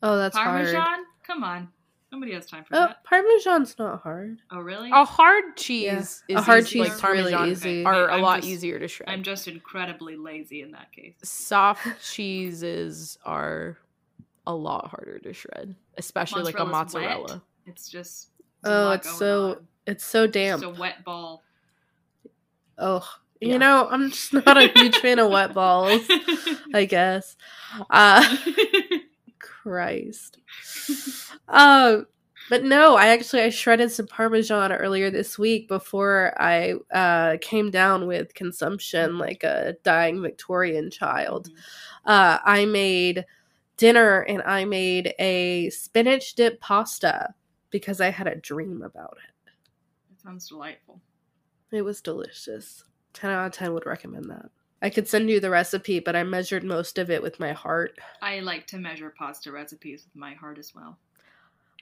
[0.04, 0.82] Oh, that's parmesan?
[0.82, 1.00] hard.
[1.24, 1.70] Come on,
[2.12, 3.04] nobody has time for Oh, that.
[3.06, 4.40] parmesan's not hard.
[4.52, 4.92] Oh, really?
[4.92, 6.36] a hard cheese Yeah.
[6.36, 7.86] is A hard easy, like cheese really Parmesan easy.
[7.86, 9.08] are a I'm lot just- easier to shred.
[9.10, 11.16] I'm just incredibly lazy in that case.
[11.24, 13.78] soft cheeses are
[14.50, 17.04] a lot harder to shred, especially like a Mozzarella's wet.
[17.04, 17.44] mozzarella.
[17.68, 18.30] It's just.
[18.64, 19.68] Oh, it's so on.
[19.88, 20.62] it's so damp.
[20.64, 21.44] Just a wet ball.
[22.78, 23.08] Oh,
[23.40, 23.54] Yeah.
[23.54, 26.02] you know, I'm just not a huge fan of wet balls.
[26.74, 27.38] I guess.
[27.90, 28.38] Uh,
[29.40, 30.38] Christ.
[31.48, 32.08] Um,
[32.50, 37.70] but no, I actually I shredded some parmesan earlier this week before I uh came
[37.70, 41.50] down with consumption like a dying Victorian child.
[42.06, 43.26] Uh, I made
[43.80, 47.34] dinner and I made a spinach dip pasta
[47.72, 49.52] because I had a dream about it.
[50.12, 51.00] It sounds delightful.
[51.72, 52.84] It was delicious.
[53.14, 54.50] 10 out of 10 would recommend that.
[54.82, 57.98] I could send you the recipe, but I measured most of it with my heart.
[58.22, 60.98] I like to measure pasta recipes with my heart as well.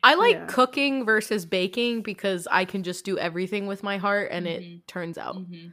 [0.04, 0.46] I like Yeah.
[0.48, 4.50] cooking versus baking because I can just do everything with my heart and Mhm.
[4.50, 5.36] it turns out.
[5.36, 5.70] hmm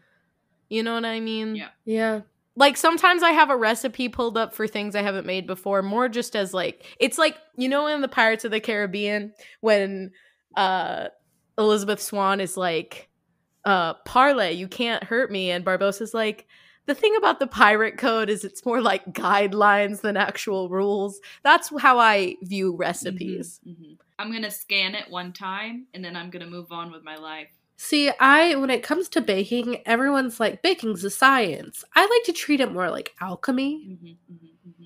[0.71, 1.57] You know what I mean?
[1.57, 1.69] Yeah.
[1.85, 2.21] Yeah.
[2.57, 6.09] Like sometimes I have a recipe pulled up for things I haven't made before, more
[6.09, 10.13] just as like it's like you know in the Pirates of the Caribbean when
[10.57, 11.09] uh
[11.59, 13.09] Elizabeth Swann is like
[13.65, 16.47] uh parley, you can't hurt me and Barbossa's like
[16.87, 21.19] the thing about the pirate code is it's more like guidelines than actual rules.
[21.43, 23.61] That's how I view recipes.
[23.65, 27.17] hmm I'm gonna scan it one time and then I'm gonna move on with my
[27.17, 27.51] life.
[27.77, 31.85] See, I when it comes to baking, everyone's like baking's a science.
[31.95, 34.85] I like to treat it more like alchemy, hmm hmm hmm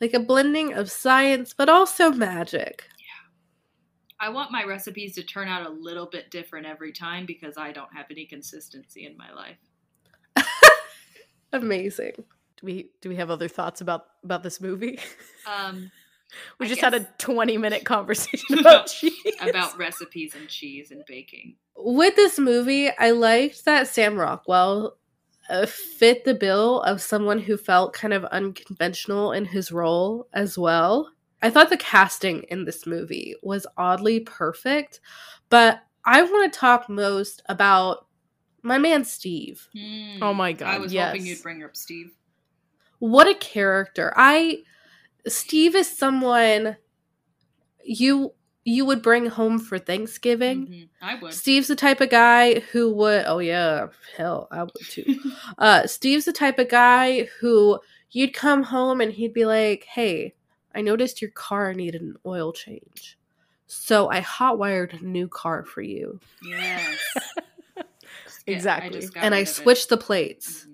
[0.00, 2.84] like a blending of science but also magic.
[2.98, 4.26] Yeah.
[4.26, 7.72] I want my recipes to turn out a little bit different every time because I
[7.72, 9.58] don't have any consistency in my life.
[11.52, 12.12] Amazing.
[12.16, 14.98] Do we do we have other thoughts about about this movie?
[15.46, 15.90] Um,
[16.58, 19.14] we I just had a 20 minute conversation about cheese.
[19.40, 21.56] about recipes and cheese and baking.
[21.76, 24.96] With this movie, I liked that Sam Rockwell
[25.48, 30.56] uh, fit the bill of someone who felt kind of unconventional in his role as
[30.56, 31.10] well.
[31.42, 35.00] I thought the casting in this movie was oddly perfect,
[35.48, 38.06] but I want to talk most about
[38.62, 39.68] my man Steve.
[39.76, 40.22] Hmm.
[40.22, 40.74] Oh my god.
[40.74, 41.08] I was yes.
[41.08, 42.12] hoping you'd bring up Steve.
[42.98, 44.12] What a character.
[44.16, 44.62] I
[45.26, 46.76] Steve is someone
[47.84, 48.32] you
[48.64, 50.66] you would bring home for Thanksgiving.
[50.66, 50.88] Mhm.
[51.00, 51.32] I would.
[51.32, 55.04] Steve's the type of guy who would oh yeah, hell, I would too.
[55.58, 57.80] Uh Steve's the type of guy who
[58.10, 60.34] you'd come home and he'd be like, "Hey,
[60.74, 63.18] I noticed your car needed an oil change.
[63.66, 66.98] So I hotwired a new car for you yes.
[68.46, 69.00] Exactly.
[69.00, 69.50] just got and I of it.
[69.50, 70.66] switched the plates."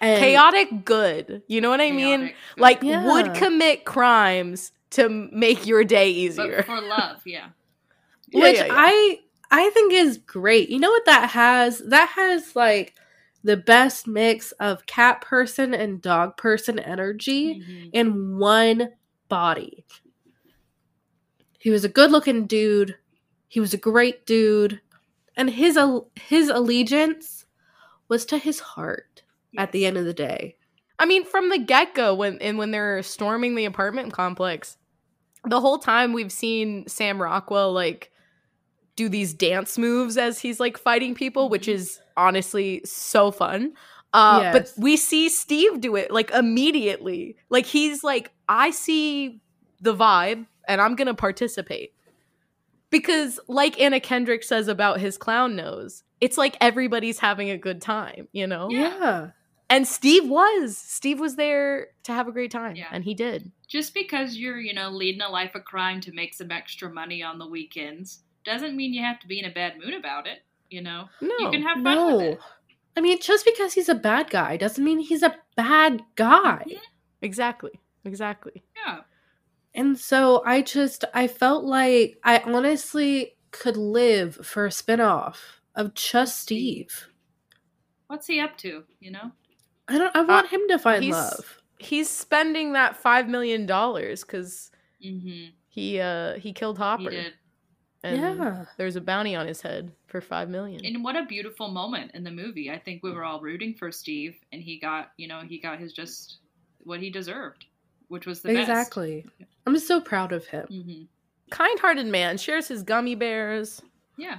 [0.00, 1.42] And chaotic good.
[1.48, 2.20] You know what I mean?
[2.20, 2.36] Chaotic.
[2.56, 3.04] Like Yeah.
[3.06, 6.62] would commit crimes to make your day but easier.
[6.62, 7.48] for love, yeah.
[8.30, 8.74] Yeah, which yeah, yeah.
[8.76, 9.18] I
[9.50, 10.68] I think is great.
[10.68, 11.78] You know what that has?
[11.78, 12.94] That has like
[13.42, 17.90] the best mix of cat person and dog person energy Mhm.
[17.92, 18.90] in one
[19.28, 19.84] body.
[21.58, 22.96] He was a good-looking dude.
[23.48, 24.80] He was a great dude,
[25.36, 25.78] and his
[26.16, 27.46] his allegiance
[28.08, 29.07] was to his heart
[29.56, 30.56] at the end of the day.
[30.98, 34.76] I mean, from the get go, when and when they're storming the apartment complex,
[35.44, 38.10] the whole time we've seen Sam Rockwell like
[38.96, 41.74] do these dance moves as he's like fighting people, which Mhm.
[41.74, 43.74] is honestly so fun.
[44.12, 47.36] Uh, But we see Steve do it like immediately.
[47.48, 49.40] Like he's like, I see
[49.80, 51.92] the vibe and I'm gonna participate.
[52.90, 57.82] Because, like Anna Kendrick says about his clown nose, it's like everybody's having a good
[57.82, 58.70] time, you know?
[58.72, 59.28] Yeah.
[59.70, 60.76] And Steve was.
[60.78, 62.88] Steve was there to have a great time, Yeah.
[62.90, 63.52] and he did.
[63.66, 67.22] Just because you're, you know, leading a life of crime to make some extra money
[67.22, 70.38] on the weekends doesn't mean you have to be in a bad mood about it.
[70.70, 72.20] You know, No, you can have fun with No.
[72.20, 72.38] it.
[72.96, 76.64] I mean, just because he's a bad guy doesn't mean he's a bad guy.
[77.22, 77.72] Exactly,
[78.04, 78.64] exactly.
[78.76, 79.00] Yeah.
[79.74, 85.36] And so I just I felt like I honestly could live for a spinoff
[85.74, 87.08] of just Steve.
[88.08, 88.84] What's he up to?
[89.00, 89.32] You know.
[89.88, 91.54] I don't I want him to find he's- love.
[91.80, 94.70] He's spending that five million dollars because
[95.04, 95.50] Mm-hmm.
[95.68, 97.32] he uh he killed Hopper, He did.
[98.02, 98.64] and Yeah.
[98.76, 100.84] there's a bounty on his head for five million.
[100.84, 102.68] And what a beautiful moment in the movie.
[102.68, 105.78] I think we were all rooting for Steve, and he got, you know, he got
[105.78, 106.38] his just
[106.80, 107.66] what he deserved,
[108.08, 109.24] which was the Exactly.
[109.66, 110.66] I'm so proud of him.
[110.68, 110.72] best.
[110.72, 111.02] hmm
[111.50, 113.80] Kind-hearted man shares his gummy bears.
[114.16, 114.38] Yeah.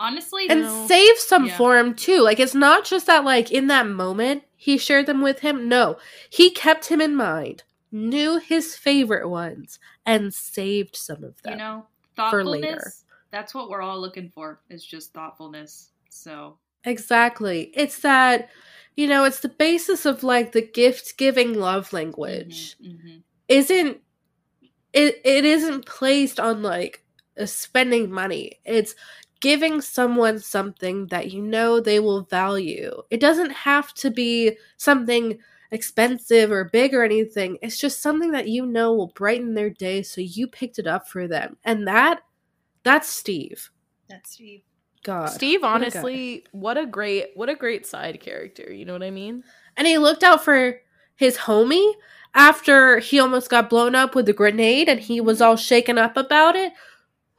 [0.00, 0.86] Honestly, And know.
[0.86, 1.56] save some Yeah.
[1.56, 2.20] for him too.
[2.22, 5.68] Like it's not just that like in that moment he shared them with him.
[5.68, 5.98] No.
[6.30, 11.52] He kept him in mind, knew his favorite ones, and saved some of them.
[11.52, 12.66] you know, for later.
[12.68, 13.04] thoughtfulness.
[13.30, 14.60] That's what we're all looking for.
[14.70, 15.90] Is just thoughtfulness.
[16.10, 17.70] So Exactly.
[17.74, 18.48] It's that,
[18.96, 22.76] you know, it's the basis of like the gift giving love language.
[22.82, 23.22] mhm.
[23.48, 23.98] Isn't
[24.92, 27.04] it it isn't placed on like
[27.44, 28.58] spending money.
[28.64, 28.94] It's
[29.40, 33.02] giving someone something that you know they will value.
[33.10, 35.38] It doesn't have to be something
[35.70, 37.58] expensive or big or anything.
[37.62, 41.08] It's just something that you know will brighten their day so you picked it up
[41.08, 41.56] for them.
[41.64, 42.22] And that
[42.82, 43.70] that's Steve.
[44.08, 44.62] That's Steve.
[45.04, 45.26] God.
[45.26, 48.72] Steve, what a honestly, what a great what a great side character.
[48.72, 49.44] You know what I mean?
[49.78, 50.80] and he looked out for
[51.14, 51.94] his homie
[52.34, 55.50] after he almost got blown up with the grenade and he was mm-hmm.
[55.50, 56.72] all shaken up about it.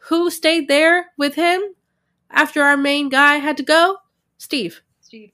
[0.03, 1.61] Who stayed there with him
[2.31, 3.97] after our main guy had to go?
[4.37, 4.81] Steve.
[5.01, 5.31] Steve.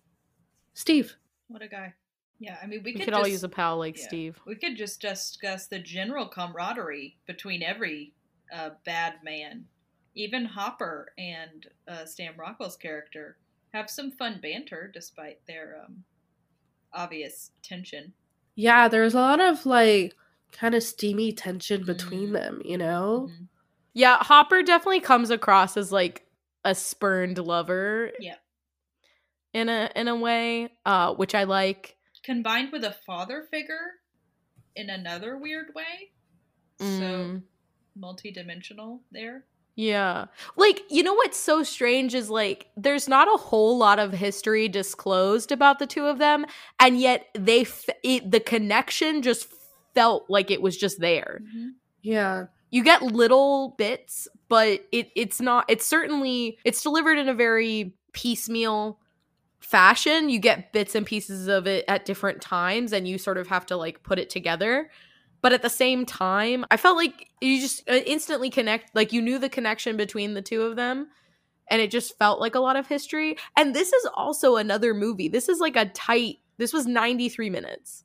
[0.73, 1.15] Steve.
[1.47, 1.93] What a guy.
[2.39, 4.07] Yeah, I mean, we We could, could all just- use a pal like yeah.
[4.07, 4.39] Steve.
[4.45, 8.13] We could just discuss the general camaraderie between every
[8.53, 9.65] uh, bad man.
[10.15, 13.37] Even Hopper and uh, Sam Rockwell's character
[13.73, 16.03] have some fun banter despite their um,
[16.93, 18.13] obvious tension.
[18.55, 20.13] Yeah, there's a lot of like
[20.51, 22.33] kind of steamy tension between Mhm.
[22.33, 23.29] them, you know?
[23.31, 23.47] Mhm.
[23.93, 26.24] Yeah, Hopper definitely comes across as like
[26.65, 28.11] a spurned lover.
[28.19, 28.35] Yeah.
[29.53, 31.95] In a in a way, uh, which I like.
[32.23, 33.93] Combined with a father figure
[34.75, 36.11] in another weird way.
[36.79, 37.43] So Mm,
[37.95, 39.45] multi-dimensional there.
[39.75, 40.25] yeah.
[40.57, 44.67] Like, you know what's so strange is like there's not a whole lot of history
[44.67, 46.45] disclosed about the two of them,
[46.79, 49.47] and yet they f- it, the connection just
[49.93, 51.41] felt like it was just there.
[52.01, 52.47] Yeah.
[52.75, 57.95] You get little bits but it it's not it's certainly it's delivered in a very
[58.11, 58.99] piecemeal
[59.59, 60.29] fashion.
[60.29, 63.65] You get bits and pieces of it at different times and you sort of have
[63.67, 64.89] to like put it together.
[65.41, 69.21] But at the same time i felt like you just uh, instantly connect like you
[69.21, 71.07] knew the connection between the two of them
[71.69, 73.37] and it just felt like a lot of history.
[73.55, 75.29] And this is also another movie.
[75.29, 78.04] This is like a tight this was 93 minutes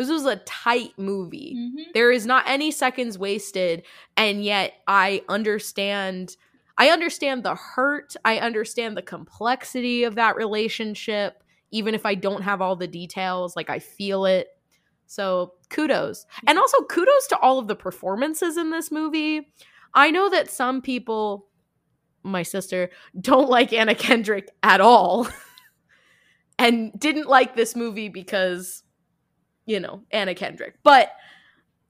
[0.00, 1.90] this was a tight movie Mm-hmm.
[1.94, 3.84] there is not any seconds wasted
[4.16, 6.36] and yet I understand
[6.78, 12.42] I understand the hurt, I understand the complexity of that relationship even if I don't
[12.42, 14.48] have all the details, like I feel it.
[15.06, 16.26] So, kudos.
[16.46, 19.52] And also kudos to all of the performances in this movie.
[19.94, 21.46] I know that some people
[22.22, 22.90] my sister
[23.20, 25.28] don't like Anna Kendrick at all
[26.58, 28.82] and didn't like this movie because
[29.66, 30.74] you know, Anna Kendrick.
[30.82, 31.12] But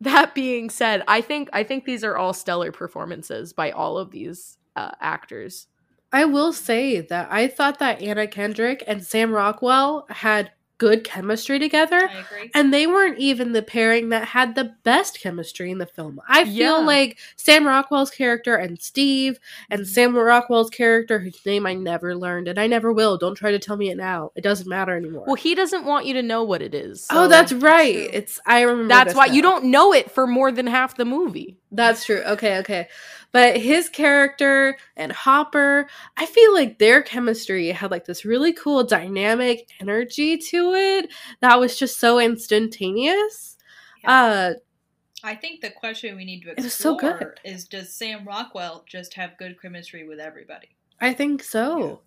[0.00, 4.10] that being said, I think I think these are all stellar performances by all of
[4.10, 5.66] these uh, actors.
[6.12, 10.50] I will say that I thought that Anna Kendrick and Sam Rockwell had
[10.80, 12.08] good chemistry together.
[12.10, 12.50] I agree.
[12.54, 16.18] And they weren't even the pairing that had the best chemistry in the film.
[16.26, 16.86] I feel Yeah.
[16.86, 19.86] like Sam Rockwell's character and Steve and Mhm.
[19.86, 23.18] Sam Rockwell's character, whose name I never learned and I never will.
[23.18, 24.32] Don't try to tell me it now.
[24.34, 25.24] It doesn't matter anymore.
[25.26, 27.06] Well, he doesn't want you to know what it is.
[27.10, 28.08] oh, that's right.
[28.14, 28.88] It's I remember.
[28.88, 31.58] that's why you don't know it for more than half the movie.
[31.70, 32.22] That's true.
[32.26, 32.88] Okay, okay.
[33.32, 38.82] But his character and Hopper, I feel like their chemistry had like this really cool
[38.82, 41.10] dynamic energy to it
[41.40, 43.56] that was just so instantaneous.
[44.04, 44.54] Uh
[45.22, 47.40] I think the question we need to It was so explore good.
[47.44, 50.68] is does Sam Rockwell just have good chemistry with everybody?
[51.00, 52.00] I think so.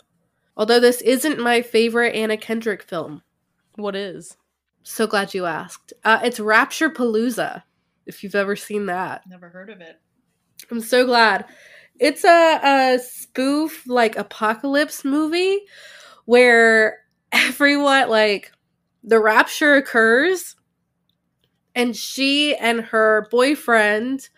[0.57, 3.21] Although this isn't my favorite Anna Kendrick film.
[3.75, 4.35] What is?
[4.83, 5.93] So glad you asked.
[6.03, 7.63] Uh it's Rapture-Palooza,
[8.05, 9.21] if you've ever seen that.
[9.29, 10.01] Never heard of it.
[10.71, 11.45] I'm so glad.
[11.99, 15.61] It's a, a spoof like apocalypse movie
[16.25, 16.99] where
[17.31, 18.51] everyone like
[19.03, 20.55] the rapture occurs
[21.75, 24.29] and she and her boyfriend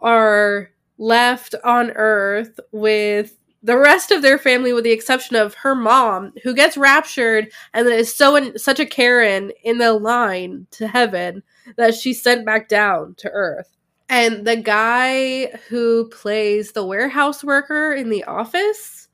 [0.00, 5.74] are left on earth with the rest of their family with the exception of her
[5.74, 10.86] mom who gets raptured and is so in, such a karen in the line to
[10.86, 11.42] heaven
[11.76, 13.75] that she's sent back down to earth
[14.08, 19.08] and the guy who plays the warehouse worker in the office,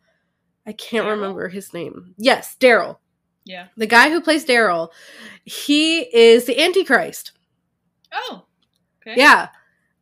[0.66, 1.10] I can't Daryl?
[1.10, 2.14] remember his name.
[2.18, 2.98] Yes, Daryl.
[3.44, 3.68] Yeah.
[3.76, 4.90] The guy who plays Daryl,
[5.44, 7.32] he is the Antichrist.
[8.12, 8.44] Oh.
[9.00, 9.18] Okay.
[9.18, 9.48] Yeah.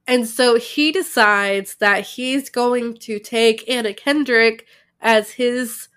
[0.06, 4.66] And so he decides that he's going to take Anna Kendrick
[5.00, 5.88] as his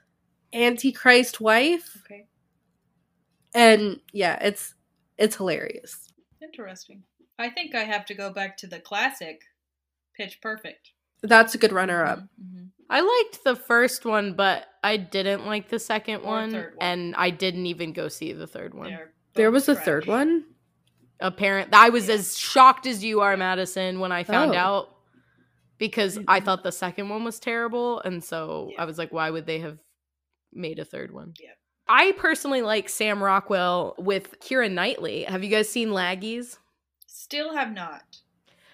[0.54, 1.98] Antichrist wife.
[2.06, 2.28] Okay.
[3.56, 4.76] And yeah, it's
[5.18, 6.10] it's hilarious.
[6.42, 7.04] Interesting.
[7.40, 9.42] I think I have to go back to the classic
[10.16, 10.92] Pitch Perfect.
[11.22, 12.20] That's a good runner up.
[12.42, 12.70] Mhm.
[12.90, 16.86] I liked the first one, but I didn't like the second Or one, third one.
[16.88, 18.92] and I didn't even go see the third one.
[19.34, 20.46] There both was a third one.
[21.20, 24.58] Apparent, I was as shocked as you are, Madison, when I found Oh.
[24.58, 24.90] out
[25.78, 28.82] because I thought the second one was terrible, and so Yeah.
[28.82, 29.80] I was like, why would they have
[30.52, 31.34] made a third one?
[31.40, 31.54] Yeah.
[31.88, 35.24] I personally like Sam Rockwell with Keira Knightley.
[35.24, 36.60] Have you guys seen Laggies?
[37.16, 38.02] Still have not.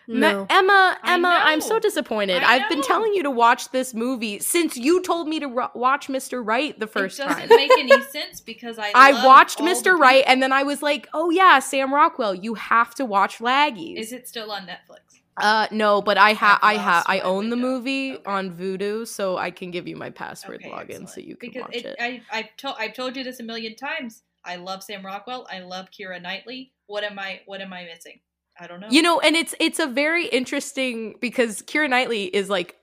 [0.07, 0.47] Ma- No.
[0.49, 2.41] Emma, Emma, I'm so disappointed.
[2.41, 5.71] I I've been telling you to watch this movie since you told me to ro-
[5.75, 6.41] watch Mr.
[6.43, 7.49] Right the first it time.
[7.49, 9.97] doesn't make any sense because I I love watched all Mr.
[9.99, 13.97] Right and then I was like, "Oh yeah, Sam Rockwell, you have to watch Laggies."
[13.97, 15.19] Is it still on Netflix?
[15.35, 18.23] Uh no, but I have I've I have lost I my own the movie Okay.
[18.25, 21.63] on Vudu, so I can give you my password Okay, login so you can because
[21.63, 21.97] watch it, it.
[21.99, 24.23] I I've told I've told you this a million times.
[24.45, 25.45] I love Sam Rockwell.
[25.51, 26.71] I love Keira Knightley.
[26.87, 28.21] What am I what am I missing?
[28.59, 28.87] I don't know.
[28.89, 32.75] You know, and it's it's a very interesting because Keira Knightley is like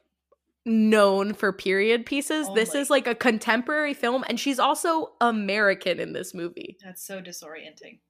[0.64, 2.48] known for period pieces.
[2.54, 6.76] This is like a contemporary film and she's also American in this movie.
[6.82, 8.00] that's so disorienting.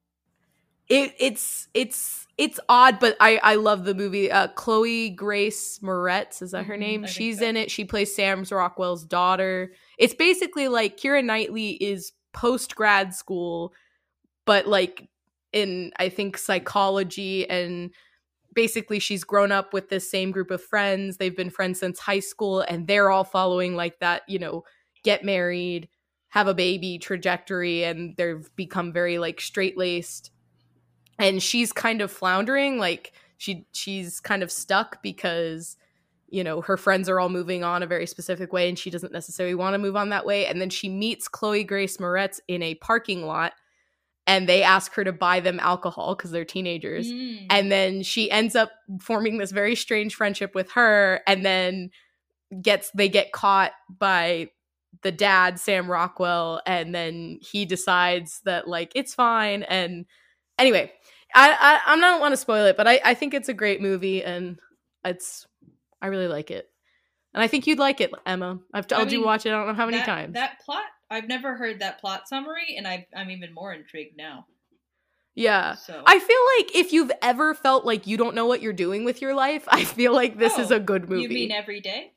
[0.89, 4.31] It it's it's it's odd, but I I love the movie.
[4.31, 7.01] Uh Chloe Grace Moretz, is that her Mhm, name?
[7.03, 7.47] Think She's so.
[7.47, 7.71] in it.
[7.71, 9.73] She plays Sam's Rockwell's daughter.
[9.99, 13.73] It's basically like Keira Knightley is post grad school,
[14.45, 15.09] but like
[15.53, 17.91] in I think psychology and
[18.55, 21.19] basically she's grown up with this same group of friends.
[21.19, 24.65] They've been friends since high school and they're all following like that, you know,
[25.05, 25.89] get married,
[26.29, 30.31] have a baby trajectory and they've become very like straight-laced.
[31.19, 35.77] And she's kind of floundering like she she's kind of stuck because
[36.29, 39.13] you know her friends are all moving on a very specific way and she doesn't
[39.13, 42.63] necessarily want to move on that way and then she meets Chloe Grace Moretz in
[42.63, 43.53] a parking lot
[44.27, 47.07] and they ask her to buy them alcohol because they're teenagers.
[47.09, 47.47] Mm.
[47.51, 48.71] and then she ends up
[49.01, 51.91] forming this very strange friendship with her and then
[52.63, 54.49] gets they get caught by
[55.03, 59.63] the dad sam rockwell and then he decides that like it's fine.
[59.65, 60.07] And
[60.59, 60.93] anyway
[61.35, 63.83] i i i'm not want to spoil it but i i think it's a great
[63.83, 64.59] movie and
[65.05, 65.47] it's
[66.01, 66.69] i really like it.
[67.35, 68.59] And i think you'd like it emma.
[68.73, 70.35] I've told you mean, watch it i don't know how many that, times.
[70.35, 74.47] That plot I've never heard that plot summary and I I'm even more intrigued now.
[75.35, 78.73] yeah So I feel like if you've ever felt like you don't know what you're
[78.73, 81.23] doing with your life, I feel like this is Oh, a good movie.
[81.23, 82.13] You mean every day?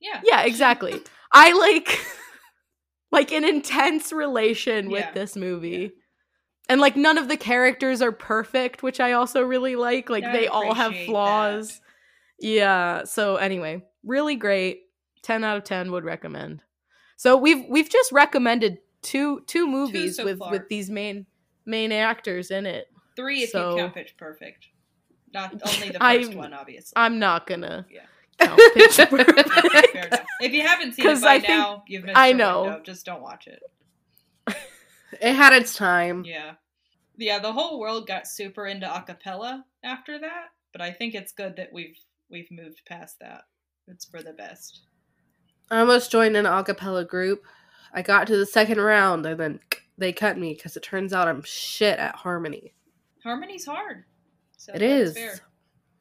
[0.00, 0.20] Yeah.
[0.24, 1.00] yeah, exactly.
[1.32, 1.98] I like
[3.12, 5.12] like an intense relation with Yeah.
[5.12, 5.92] this movie.
[6.68, 10.10] And like none of the characters are perfect, which I also really like.
[10.10, 11.78] Like I they all have flaws.
[11.78, 11.80] that.
[12.40, 13.04] Yeah.
[13.04, 14.82] So anyway, really great.
[15.22, 16.62] 10 out of 10 would recommend.
[17.16, 20.50] So we've we've just recommended two two movies so with far.
[20.50, 21.26] with these main
[21.64, 22.88] main actors in it.
[23.16, 24.66] Three if So- you count Pitch Perfect.
[25.32, 26.92] Not only the I- 1st one, obviously.
[26.96, 28.02] I'm not gonna Yeah.
[28.38, 29.48] count Pitch Perfect.
[29.92, 30.10] Fair.
[30.40, 32.62] If you haven't seen it by I think- now, you've missed I your know.
[32.62, 32.80] window.
[32.84, 33.62] Just don't watch it.
[35.20, 36.24] It had its time.
[36.26, 36.54] Yeah.
[37.16, 41.56] Yeah, the whole world got super into acapella after that, but I think it's good
[41.56, 41.96] that we've
[42.28, 43.44] we've moved past that.
[43.88, 44.82] It's for the best.
[45.70, 47.44] I almost joined an a cappella group.
[47.92, 49.60] I got to the second round and then
[49.98, 52.74] they cut me because it turns out I'm shit at harmony.
[53.22, 54.04] Harmony's hard.
[54.56, 55.14] So It that's is.
[55.14, 55.40] fair.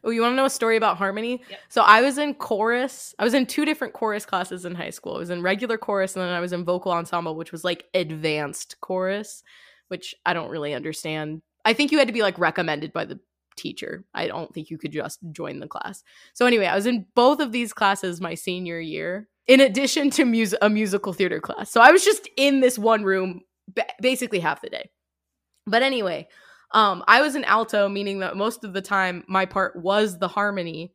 [0.03, 1.41] Oh, you want to know a story about harmony?
[1.49, 1.59] Yep.
[1.69, 3.15] So I was in chorus.
[3.17, 5.15] I was in two different chorus classes in high school.
[5.15, 7.85] I was in regular chorus and then I was in vocal ensemble, which was like
[7.95, 9.41] advanced chorus,
[9.87, 11.41] which I don't really understand.
[11.63, 13.19] I think you had to be like recommended by the
[13.55, 14.05] teacher.
[14.13, 16.03] I don't think you could just join the class.
[16.33, 20.25] So anyway, I was in both of these classes my senior year, in addition to
[20.25, 21.71] mus- a musical theater class.
[21.71, 24.89] So I was just in this one room ba- basically half the day.
[25.67, 26.27] But anyway,
[26.71, 30.27] um, I was an alto, meaning that most of the time my part was the
[30.27, 30.93] harmony.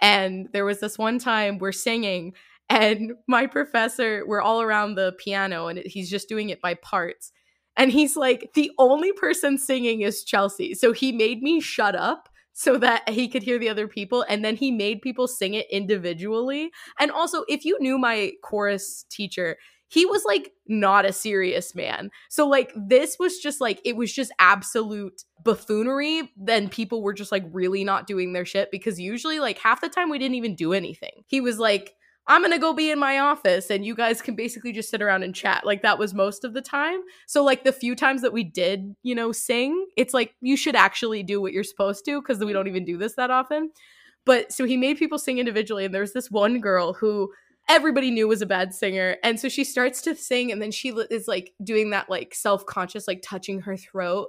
[0.00, 2.34] And there was this one time we're singing,
[2.70, 7.32] and my professor, we're all around the piano, and he's just doing it by parts.
[7.76, 10.74] And he's like, the only person singing is Chelsea.
[10.74, 12.28] So he made me shut up
[12.58, 14.24] so that he could hear the other people.
[14.28, 16.72] And then he made people sing it individually.
[16.98, 22.10] And also, if you knew my chorus teacher, he was like not a serious man.
[22.28, 26.32] So like this was just like it was just absolute buffoonery.
[26.36, 29.88] Then people were just like really not doing their shit because usually like half the
[29.88, 31.22] time we didn't even do anything.
[31.28, 31.94] He was like
[32.28, 35.00] I'm going to go be in my office and you guys can basically just sit
[35.00, 35.64] around and chat.
[35.64, 37.00] Like that was most of the time.
[37.26, 40.76] So like the few times that we did, you know, sing, it's like you should
[40.76, 43.70] actually do what you're supposed to because we don't even do this that often.
[44.26, 47.32] But so he made people sing individually and there's this one girl who
[47.66, 50.88] everybody knew was a bad singer and so she starts to sing and then she
[51.10, 54.28] is like doing that like self-conscious like touching her throat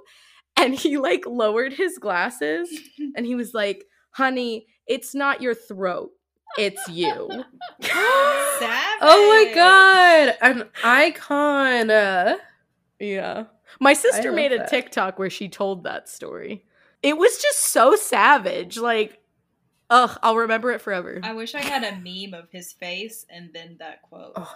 [0.58, 2.68] and he like lowered his glasses
[3.16, 6.10] and he was like honey it's not your throat
[6.58, 7.28] it's you
[7.80, 8.98] Savage.
[9.02, 11.90] Oh my god, an icon.
[11.90, 12.36] Uh,
[12.98, 13.44] yeah
[13.78, 14.68] my sister made a that.
[14.68, 16.64] tiktok where she told that story
[17.02, 19.20] it was just so savage like
[19.88, 23.48] ugh i'll remember it forever I wish I had a meme of his face and
[23.54, 24.32] then that quote.
[24.36, 24.52] oh,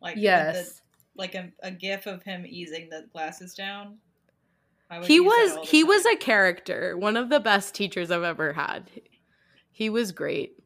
[0.00, 0.54] Like yes.
[0.74, 0.80] the,
[1.16, 3.96] like a, a gif of him easing the glasses down.
[5.02, 8.52] He was all the he was a character one of the best teachers i've ever
[8.52, 8.88] had
[9.72, 10.64] he was great Yeah.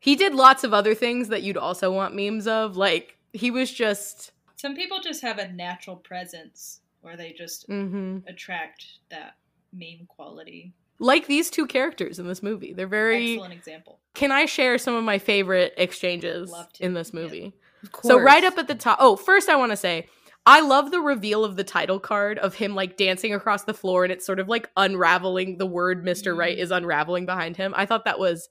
[0.00, 3.72] He did lots of other things that you'd also want memes of like he was
[3.72, 8.22] just Some people just have a natural presence where they just mhm.
[8.28, 9.34] attract that
[9.72, 10.72] meme quality.
[10.98, 13.98] like these two characters in this movie they're very Excellent example.
[14.14, 17.52] can i share some of my favorite exchanges in this movie
[17.84, 18.98] of So right up at the top.
[19.00, 20.08] Oh, first I want to say
[20.46, 24.02] I love the reveal of the title card of him like dancing across the floor
[24.04, 26.34] and it's sort of like unraveling the word Mr.
[26.36, 26.60] Right Mhm.
[26.60, 27.74] is unraveling behind him.
[27.76, 28.48] I thought that was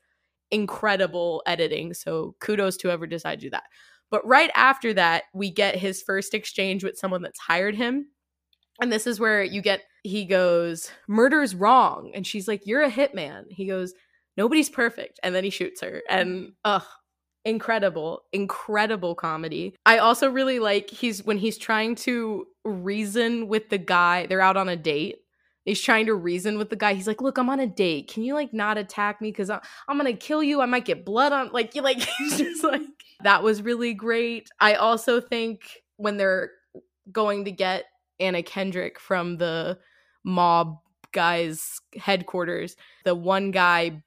[0.52, 1.94] incredible editing.
[1.94, 3.64] So kudos to whoever decided to do that.
[4.10, 8.08] But right after that, we get his first exchange with someone that's hired him.
[8.82, 12.92] And this is where you get he goes, "Murder's wrong." And she's like, "You're a
[12.92, 13.94] hitman." He goes,
[14.38, 16.04] "Nobody's perfect." And then he shoots her.
[16.10, 16.54] And mm.
[16.64, 16.86] ugh,
[17.48, 23.78] incredible incredible comedy i also really like he's when he's trying to reason with the
[23.78, 25.20] guy they're out on a date
[25.68, 26.94] he's trying to reason with the guy.
[26.94, 28.12] He's like look i'm on a date.
[28.12, 29.32] Can you like not attack me?
[29.32, 30.62] Because I'm, I'm gonna kill you.
[30.62, 32.82] I might get blood on like you like he's just like
[33.24, 34.50] that was really great.
[34.60, 35.62] I also think
[35.98, 36.52] when they're
[37.12, 37.86] going to get
[38.20, 39.78] anna kendrick from the
[40.24, 40.78] mob
[41.14, 44.04] guys headquarters the one guy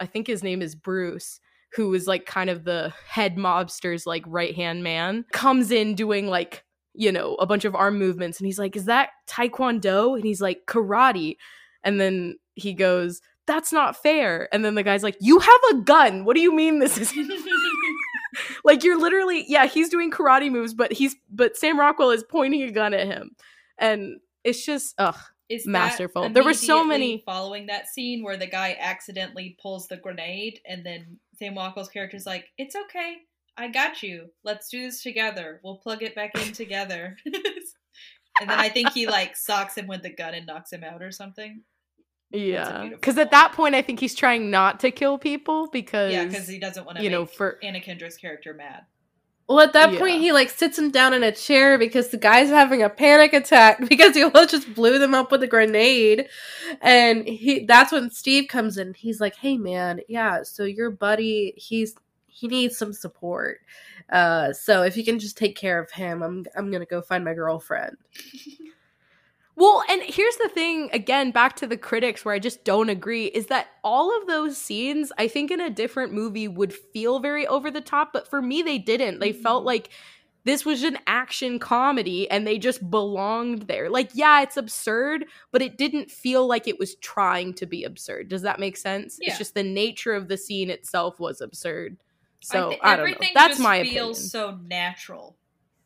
[0.00, 1.40] i think his name is bruce
[1.74, 6.26] who is like kind of the head mobster's like right hand man, comes in doing
[6.26, 6.64] like,
[6.98, 8.38] you know, a bunch of arm movements.
[8.38, 10.16] And he's like, Is that Taekwondo?
[10.16, 11.36] And he's like, Karate.
[11.84, 14.48] And then he goes, That's not fair.
[14.52, 16.24] And then the guy's like, You have a gun.
[16.24, 17.14] What do you mean this is
[18.64, 22.62] like you're literally, yeah, he's doing karate moves, but he's, but Sam Rockwell is pointing
[22.62, 23.30] a gun at him.
[23.78, 25.16] And it's just, ugh.
[25.48, 26.28] Is Masterful.
[26.28, 30.84] There were so many- following that scene where the guy accidentally pulls the grenade, and
[30.84, 33.16] then Sam Rockwell's character's like, "It's okay,
[33.58, 34.30] I got you.
[34.44, 35.60] Let's do this together.
[35.62, 37.16] We'll plug it back in together."
[38.40, 41.02] and then I think he like socks him with the gun and knocks him out
[41.02, 41.62] or something.
[42.30, 42.88] Yeah.
[42.88, 46.46] Because at that point, I think he's trying not to kill people because, Yeah, because
[46.46, 48.84] he doesn't want to you know, for Anna Kendrick's character mad.
[49.48, 49.98] Well, at that Yeah.
[49.98, 53.32] point, he like sits him down in a chair because the guy's having a panic
[53.32, 56.28] attack because he almost just blew them up with a grenade,
[56.82, 58.92] and he that's when Steve comes in.
[58.92, 61.94] He's like, "Hey, man, yeah, so your buddy, he's
[62.38, 63.58] he needs some support.
[64.10, 67.24] Uh, so if you can just take care of him, I'm I'm gonna go find
[67.24, 67.96] my girlfriend."
[69.56, 73.26] Well, and here's the thing again, back to the critics where I just don't agree
[73.26, 77.44] is that all of those scenes, I think in a different movie would feel very
[77.48, 79.18] over the top, but for me, they didn't.
[79.18, 79.66] They felt Mhm.
[79.66, 79.90] like
[80.44, 83.90] this was an action comedy and they just belonged there.
[83.90, 88.28] Like, yeah, it's absurd, but it didn't feel like it was trying to be absurd.
[88.28, 89.18] Does that make sense?
[89.20, 89.30] Yeah.
[89.30, 91.96] It's just the nature of the scene itself was absurd.
[92.40, 93.12] So thi- I, don't know.
[93.12, 94.30] everything That's just my feels opinion.
[94.30, 95.36] so natural.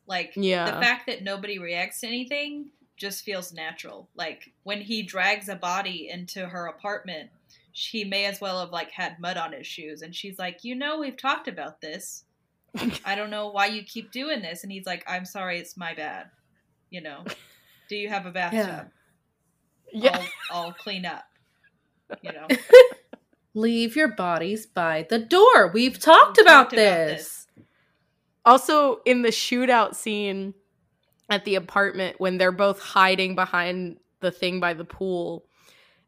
[0.06, 0.66] Like Yeah.
[0.66, 4.08] the fact that nobody reacts to anything just feels natural.
[4.14, 7.30] Like when he drags a body into her apartment,
[7.72, 10.74] he may as well have like had mud on his shoes, and she's like, "You
[10.74, 12.24] know, we've talked about this.
[13.04, 15.94] I don't know why you keep doing this." And he's like, "I'm sorry, it's my
[15.94, 16.28] bad.
[16.90, 17.24] You know,
[17.88, 18.90] do you have a bathtub?
[19.90, 20.22] yeah.
[20.50, 21.24] I'll, I'll clean up.
[22.20, 22.46] You know."
[23.54, 25.70] Leave your bodies by the door.
[25.72, 27.46] We've talked, We've about, talked about this.
[28.44, 30.54] Also, in the shootout scene
[31.30, 35.44] at the apartment when they're both hiding behind the thing by the pool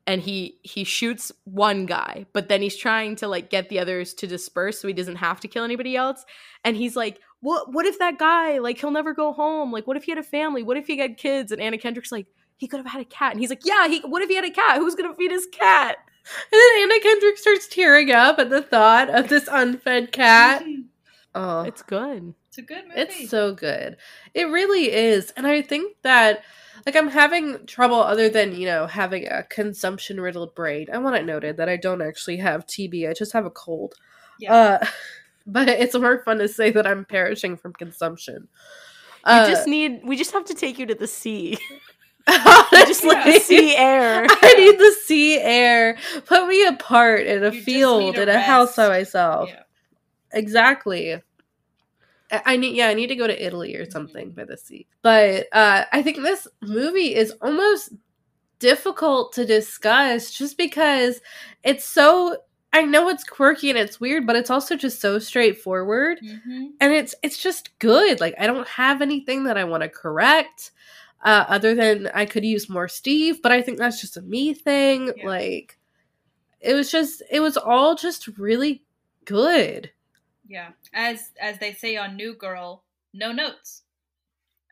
[0.06, 4.12] and he he shoots one guy, but then he's trying to like get the others
[4.14, 6.24] to disperse so he doesn't have to kill anybody else.
[6.64, 9.72] And he's like, "What what if that guy like he'll never go home?
[9.72, 10.62] Like what if he had a family?
[10.62, 12.26] What if he had kids?" And Anna Kendrick's like,
[12.56, 14.44] "He could have had a cat." And he's like, "Yeah, he what if he had
[14.44, 14.78] a cat?
[14.78, 15.96] Who's going to feed his cat?"
[16.52, 20.64] And then Anna Kendrick starts tearing up at the thought of this unfed cat.
[21.36, 22.32] Oh, It's good.
[22.46, 23.00] It's a good movie.
[23.00, 23.96] It's so good.
[24.34, 25.32] It really is.
[25.36, 26.44] And I think that
[26.86, 30.86] like I'm having trouble other than, you know, having a consumption riddled brain.
[30.92, 33.10] I want it noted that I don't actually have TB.
[33.10, 33.94] I just have a cold.
[34.38, 34.54] Yeah.
[34.54, 34.86] Uh
[35.46, 38.46] but it's more fun to say that I'm perishing from consumption.
[39.26, 41.58] You Uh, just need we just have to take you to the sea.
[42.26, 44.26] I just like the sea air.
[44.28, 45.96] I need the sea air.
[46.26, 49.48] Put me apart in a You field a in a house by myself.
[49.50, 49.62] yeah.
[50.32, 51.20] Exactly.
[52.30, 54.86] I need yeah, I need to go to Italy or something by the sea.
[55.02, 57.92] But uh I think this movie is almost
[58.58, 61.20] difficult to discuss just because
[61.62, 62.38] it's so
[62.72, 66.70] I know it's quirky and it's weird, but it's also just so straightforward Mhm.
[66.80, 68.20] and it's it's just good.
[68.20, 70.72] Like I don't have anything that I want to correct
[71.24, 74.54] uh other than I could use more Steve, but I think that's just a me
[74.54, 75.12] thing.
[75.16, 75.26] Yeah.
[75.26, 75.78] Like
[76.60, 78.84] it was just it was all just really
[79.24, 79.90] good.
[80.46, 80.70] Yeah.
[80.92, 83.82] As as they say on New Girl, no notes.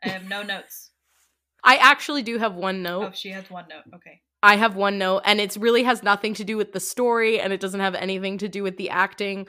[0.03, 0.91] I have no notes.
[1.63, 3.03] I actually do have one note.
[3.03, 3.83] Oh, she has one note.
[3.95, 4.21] Okay.
[4.43, 7.53] I have one note, and it really has nothing to do with the story, and
[7.53, 9.47] it doesn't have anything to do with the acting.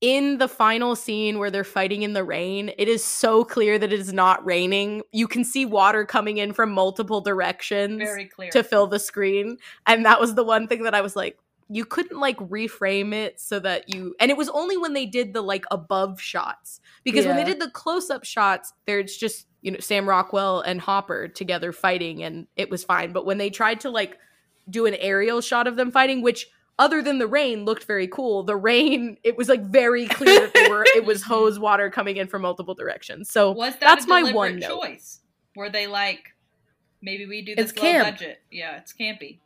[0.00, 3.92] In the final scene where they're fighting in the rain, it is so clear that
[3.92, 5.02] it is not raining.
[5.12, 8.02] You can see water coming in from multiple directions
[8.52, 9.58] to fill the screen.
[9.86, 11.38] And that was the one thing that I was like,
[11.72, 15.32] you couldn't like reframe it so that you and it was only when they did
[15.32, 19.78] the like above shots because when they did the close-up shots there's just you know
[19.78, 23.90] Sam Rockwell and Hopper together fighting and it was fine but when they tried to
[23.90, 24.18] like
[24.68, 26.48] do an aerial shot of them fighting which
[26.80, 30.68] other than the rain looked very cool the rain it was like very clear that
[30.70, 34.08] were it was hose water coming in from multiple directions so Was that that's a
[34.08, 34.82] my one note.
[34.82, 35.20] choice?
[35.56, 36.34] Were they like,
[37.02, 38.16] maybe we do this It's low camp.
[38.18, 38.38] budget?
[38.50, 39.38] Yeah, it's campy.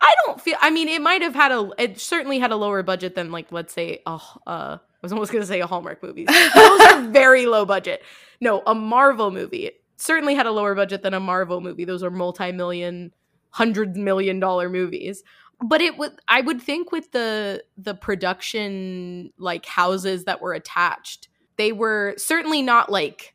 [0.00, 0.56] I don't feel.
[0.60, 1.70] I mean, it might have had a.
[1.78, 5.32] It certainly had a lower budget than like, let's say, a, uh, I was almost
[5.32, 6.24] gonna say a Hallmark movie.
[6.54, 8.02] Those are very low budget.
[8.40, 11.84] No, a Marvel movie it certainly had a lower budget than a Marvel movie.
[11.86, 13.12] Those are multi-million,
[13.50, 15.22] hundred million dollar movies.
[15.62, 16.12] But it would.
[16.28, 22.60] I would think with the the production like houses that were attached, they were certainly
[22.62, 23.34] not like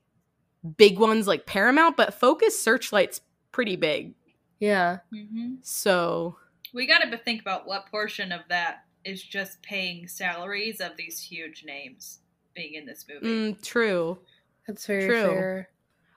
[0.77, 4.13] big ones like Paramount, but Focus Searchlight's pretty big.
[4.59, 4.99] Yeah.
[5.11, 6.37] hmm So
[6.73, 11.19] We got to think about what portion of that is just paying salaries of these
[11.19, 12.19] huge names
[12.53, 13.25] being in this movie.
[13.25, 14.19] mm, true.
[14.67, 15.23] That's very True.
[15.23, 15.69] fair.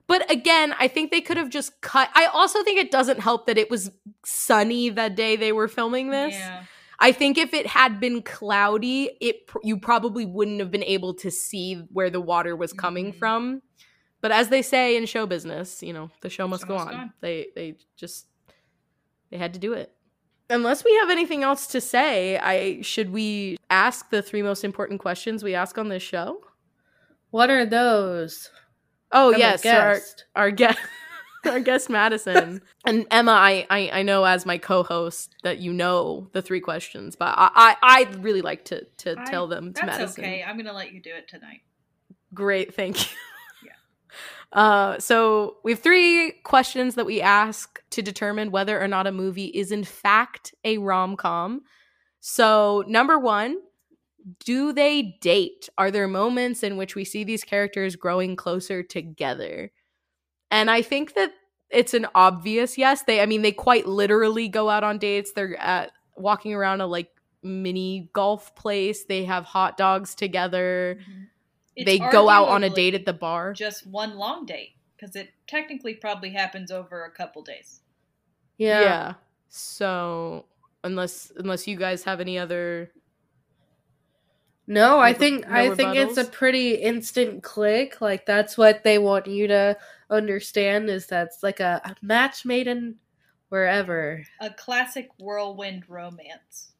[0.07, 2.11] But again, I think they could have just cut.
[2.14, 3.90] I also think it doesn't help that it was
[4.24, 6.34] sunny that day they were filming this.
[6.34, 6.64] Yeah.
[6.98, 11.30] I think if it had been cloudy, it you probably wouldn't have been able to
[11.30, 13.18] see where the water was coming Mhm.
[13.18, 13.62] from.
[14.20, 16.86] But as they say in show business, you know, the show must Show go must
[16.88, 16.92] on.
[16.94, 17.12] go on.
[17.20, 18.26] They they just
[19.30, 19.92] they had to do it.
[20.50, 25.00] Unless we have anything else to say, I should we ask the three most important
[25.00, 26.42] questions we ask on this show?
[27.30, 28.50] What are those?
[29.14, 30.24] Oh I'm yes, our, guest.
[30.36, 30.78] our guest
[31.46, 33.32] our guest Madison and Emma.
[33.32, 37.50] I, I I know as my co-host that you know the three questions, but I
[37.54, 39.86] I I'd really like to to I- tell them to Madison.
[39.86, 40.24] That's Madison.
[40.24, 40.42] okay.
[40.42, 41.60] I'm going to let you do it tonight.
[42.34, 43.16] Great, thank you.
[43.64, 43.70] Yeah.
[44.52, 49.10] Uh, so we have three questions that we ask to determine whether or not a
[49.10, 51.62] movie is in fact a rom com.
[52.20, 53.56] So number one,
[54.44, 55.68] do they date?
[55.76, 59.70] Are there moments in which we see these characters growing closer together?
[60.50, 61.32] And I think that
[61.70, 63.02] it's an obvious yes.
[63.02, 65.32] They, I mean, they quite literally go out on dates.
[65.32, 67.10] They're at walking around a like
[67.42, 69.04] mini golf place.
[69.04, 70.98] They have hot dogs together.
[71.00, 71.26] Mhm.
[71.76, 73.52] It's they go out on a date at the bar.
[73.52, 77.80] Just one long date because it technically probably happens over a couple days.
[78.56, 78.80] Yeah.
[78.80, 79.14] Yeah.
[79.48, 80.46] So
[80.84, 82.92] unless unless you guys have any other
[84.66, 88.00] No, I think no I think it's a pretty instant click.
[88.00, 89.76] Like that's what they want you to
[90.10, 92.96] understand is that's like a, a match made in
[93.50, 94.22] wherever.
[94.40, 96.72] A classic whirlwind romance.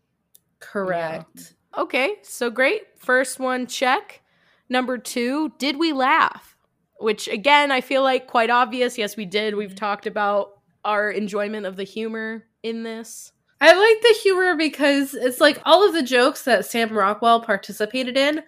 [0.61, 1.55] Correct.
[1.76, 2.82] Okay, so great.
[2.99, 4.22] First one, check.
[4.70, 6.57] Number two, did we laugh?
[7.01, 8.97] Which again, I feel like quite obvious.
[8.97, 9.55] Yes, we did.
[9.55, 9.76] We've Mhm.
[9.76, 13.32] talked about our enjoyment of the humor in this.
[13.61, 18.17] I like the humor because it's like all of the jokes that Sam Rockwell participated
[18.17, 18.43] in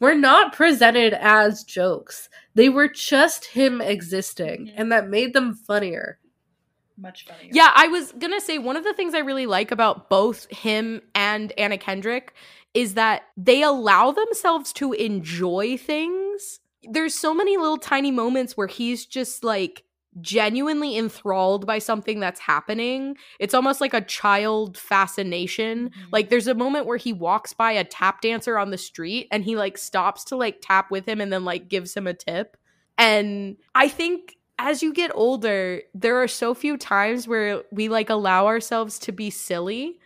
[0.00, 2.28] were not presented as jokes.
[2.54, 4.74] They were just him existing, Mhm.
[4.76, 6.18] and that made them funnier.
[6.96, 7.50] Much funnier.
[7.52, 11.00] Yeah, I was gonna say one of the things I really like about both him
[11.14, 12.34] and Anna Kendrick
[12.74, 16.60] is that they allow themselves to enjoy things.
[16.82, 19.84] There's so many little tiny moments where he's just like
[20.20, 23.16] genuinely enthralled by something that's happening.
[23.38, 25.90] It's almost like a child fascination.
[25.90, 26.12] Mhm.
[26.12, 29.44] Like there's a moment where he walks by a tap dancer on the street and
[29.44, 32.56] he like stops to like tap with him and then like gives him a tip.
[32.96, 38.10] And I think as you get older, there are so few times where we like
[38.10, 39.98] allow ourselves to be silly.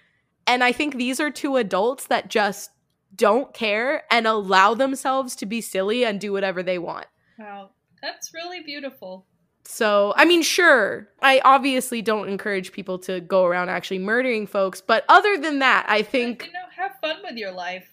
[0.47, 2.71] And I think these are two adults that just
[3.15, 7.07] don't care and allow themselves to be silly and do whatever they want.
[7.39, 7.71] Wow.
[8.03, 9.27] That's really beautiful.
[9.65, 14.81] So, I mean, sure, I obviously don't encourage people to go around actually murdering folks,
[14.81, 17.89] but other than that, I think you know, have fun with your life.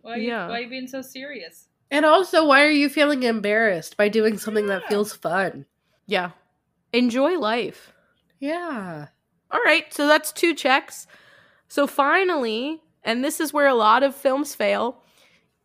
[0.00, 0.48] Why are you, Yeah.
[0.48, 1.68] why are you being so serious?
[1.90, 5.66] And also, why are you feeling embarrassed by doing something that feels fun?
[6.06, 6.30] yeah,
[6.92, 7.92] enjoy life.
[8.40, 9.08] Yeah.
[9.50, 11.06] All right, so that's two checks.
[11.68, 15.02] So finally, and this is where a lot of films fail,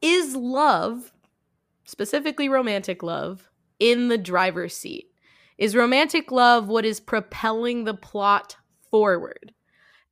[0.01, 1.11] is love,
[1.85, 5.08] specifically romantic love, in the driver's seat?
[5.59, 8.55] Is romantic love what is propelling the plot
[8.89, 9.53] forward?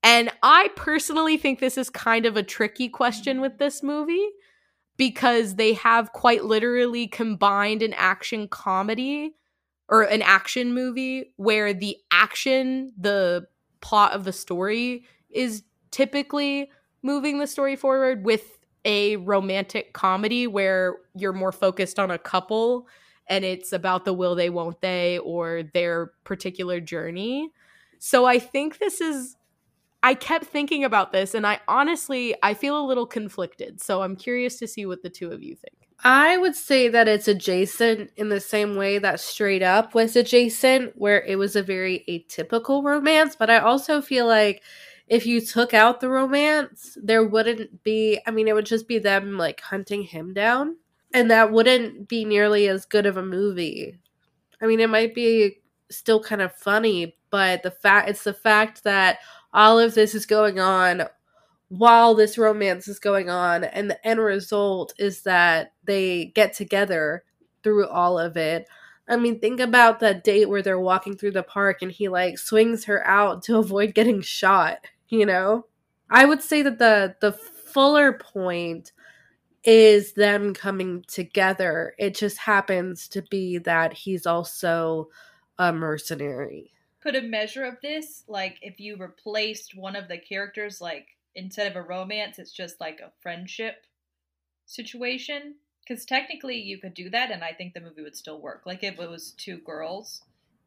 [0.04, 4.28] And I personally think this is kind of a tricky question with this movie
[4.98, 9.36] because they have quite literally combined an action comedy
[9.88, 13.48] or an action movie where the action, the
[13.80, 16.70] plot of the story is typically
[17.02, 22.86] moving the story forward with a romantic comedy where you're more focused on a couple
[23.30, 27.50] and it's about the will they won't they or their particular journey.
[28.00, 29.36] So I think this is
[30.04, 33.82] I kept thinking about this and I honestly I feel a little conflicted.
[33.82, 35.88] So I'm curious to see what the two of you think.
[36.04, 40.94] I would say that it's adjacent in the same way that Straight Up was adjacent,
[40.96, 43.36] where it was a very atypical romance.
[43.36, 44.62] But I also feel like
[45.08, 49.00] if you took out the romance, there wouldn't be, I mean, it would just be
[49.00, 50.78] them like hunting him down.
[51.14, 53.98] And that wouldn't be nearly as good of a movie.
[54.62, 58.84] I mean, it might be still kind of funny, but the fact it's the fact
[58.84, 59.20] that
[59.54, 61.04] all of this is going on
[61.70, 67.24] while this romance is going on and the end result is that they get together
[67.64, 68.68] through all of it
[69.10, 72.38] i mean think about that date where they're walking through the park and he like
[72.38, 74.80] swings her out to avoid getting shot
[75.10, 75.66] you know
[76.10, 78.94] i would say that the the fuller point
[79.68, 85.10] is them coming together it just happens to be that he's also
[85.60, 90.82] a mercenary Put a measure of this, like if you replaced one of the characters,
[90.82, 93.86] like instead of a romance, it's just like a friendship
[94.66, 95.56] situation.
[95.88, 98.64] Because technically, you could do that, and I think the movie would still work.
[98.66, 100.24] Like if it was two girls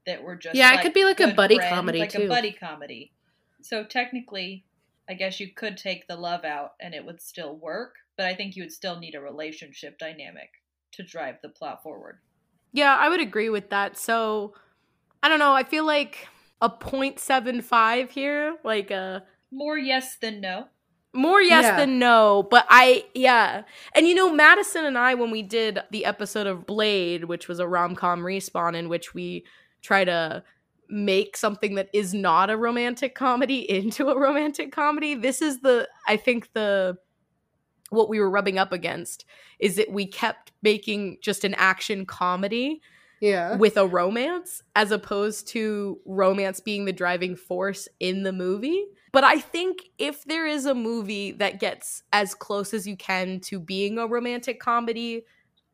[0.06, 2.22] that were just Yeah, it could be like a buddy friends, comedy, like too.
[2.22, 3.12] a buddy comedy.
[3.60, 4.64] So technically,
[5.10, 7.96] I guess you could take the love out, and it would still work.
[8.20, 10.50] But I think you would still need a relationship dynamic
[10.92, 12.18] to drive the plot forward.
[12.70, 13.96] Yeah, I would agree with that.
[13.96, 14.52] So
[15.22, 16.28] I don't know, I feel like
[16.60, 20.66] a 0.75 here, like a More yes than no.
[21.14, 21.76] more yes Yeah.
[21.78, 23.62] than no, but I yeah.
[23.94, 27.58] And you know, Madison and I when we did the episode of Blade, which was
[27.58, 29.46] a rom-com respawn in which we
[29.80, 30.44] try to
[30.90, 35.88] make something that is not a romantic comedy into a romantic comedy, this is the
[36.06, 36.98] I think the
[37.90, 39.24] what we were rubbing up against
[39.58, 42.80] is that we kept making just an action comedy
[43.20, 48.84] yeah with a romance as opposed to romance being the driving force in the movie.
[49.12, 53.40] But I think if there is a movie that gets as close as you can
[53.40, 55.24] to being a romantic comedy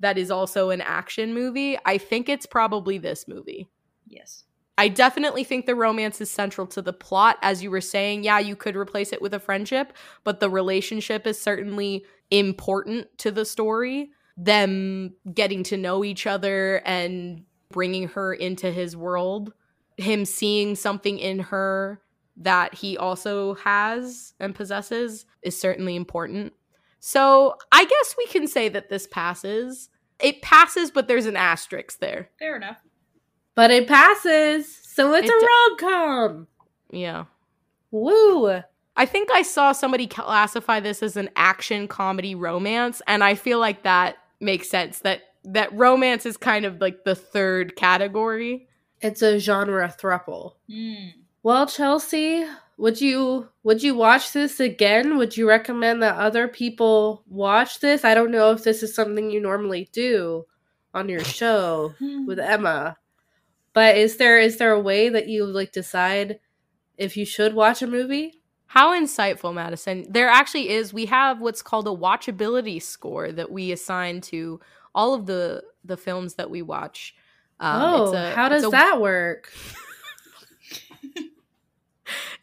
[0.01, 3.69] that is also an action movie, I think it's probably this movie.
[4.09, 4.46] Yes.
[4.79, 7.39] I definitely think the romance is central to the plot.
[7.43, 11.27] As you were saying, yeah, you could replace it with a friendship, but the relationship
[11.27, 14.11] is certainly important to the story.
[14.37, 19.53] them getting to know each other and bringing her into his world,
[19.97, 22.03] him seeing something in her
[22.37, 26.53] that he also has and possesses is certainly important.
[27.01, 29.89] So I guess we can say that this passes.
[30.21, 32.31] It passes, but there's an asterisk there.
[32.39, 32.79] Fair enough.
[33.57, 36.47] But it passes, so it's It a d- rom com.
[36.93, 37.25] Yeah.
[37.91, 38.63] Woo!
[38.97, 43.59] I think I saw somebody classify this as an action comedy romance, and I feel
[43.59, 45.01] like that makes sense.
[45.01, 48.69] That that romance is kind of like the third category.
[49.01, 50.55] It's a genre thruple.
[50.71, 51.13] Mm.
[51.43, 52.45] Well, Chelsea,
[52.79, 55.17] would you would you watch this again?
[55.17, 58.05] Would you recommend that other people watch this?
[58.05, 60.45] I don't know if this is something you normally do
[60.93, 61.95] on your show
[62.27, 62.97] with Emma.
[63.77, 66.41] But is there is there a way that you like decide
[66.97, 68.41] if you should watch a movie?
[68.69, 70.07] How insightful, Madison.
[70.11, 70.95] There actually is.
[70.95, 74.61] We have what's called a watchability score that we assign to
[74.95, 77.15] all of the the films that we watch.
[77.61, 79.53] Um, oh, a- how does a- that work?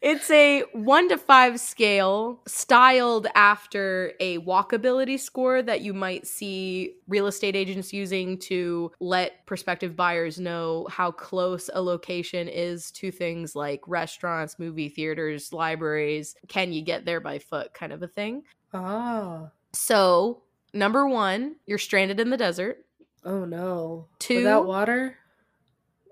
[0.00, 6.96] It's a one to five scale styled after a walkability score that you might see
[7.08, 13.10] real estate agents using to let prospective buyers know how close a location is to
[13.10, 16.34] things like restaurants, movie theaters, libraries.
[16.48, 18.42] Can you get there by foot, kind of a thing.
[18.72, 19.50] Oh.
[19.72, 20.42] So,
[20.72, 22.84] number one, you're stranded in the desert.
[23.24, 24.08] Oh no.
[24.18, 25.16] Two- Without water?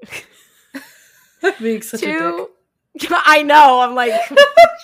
[1.61, 2.49] Being such a dick.
[2.99, 3.81] Two, I know.
[3.81, 4.13] I'm like,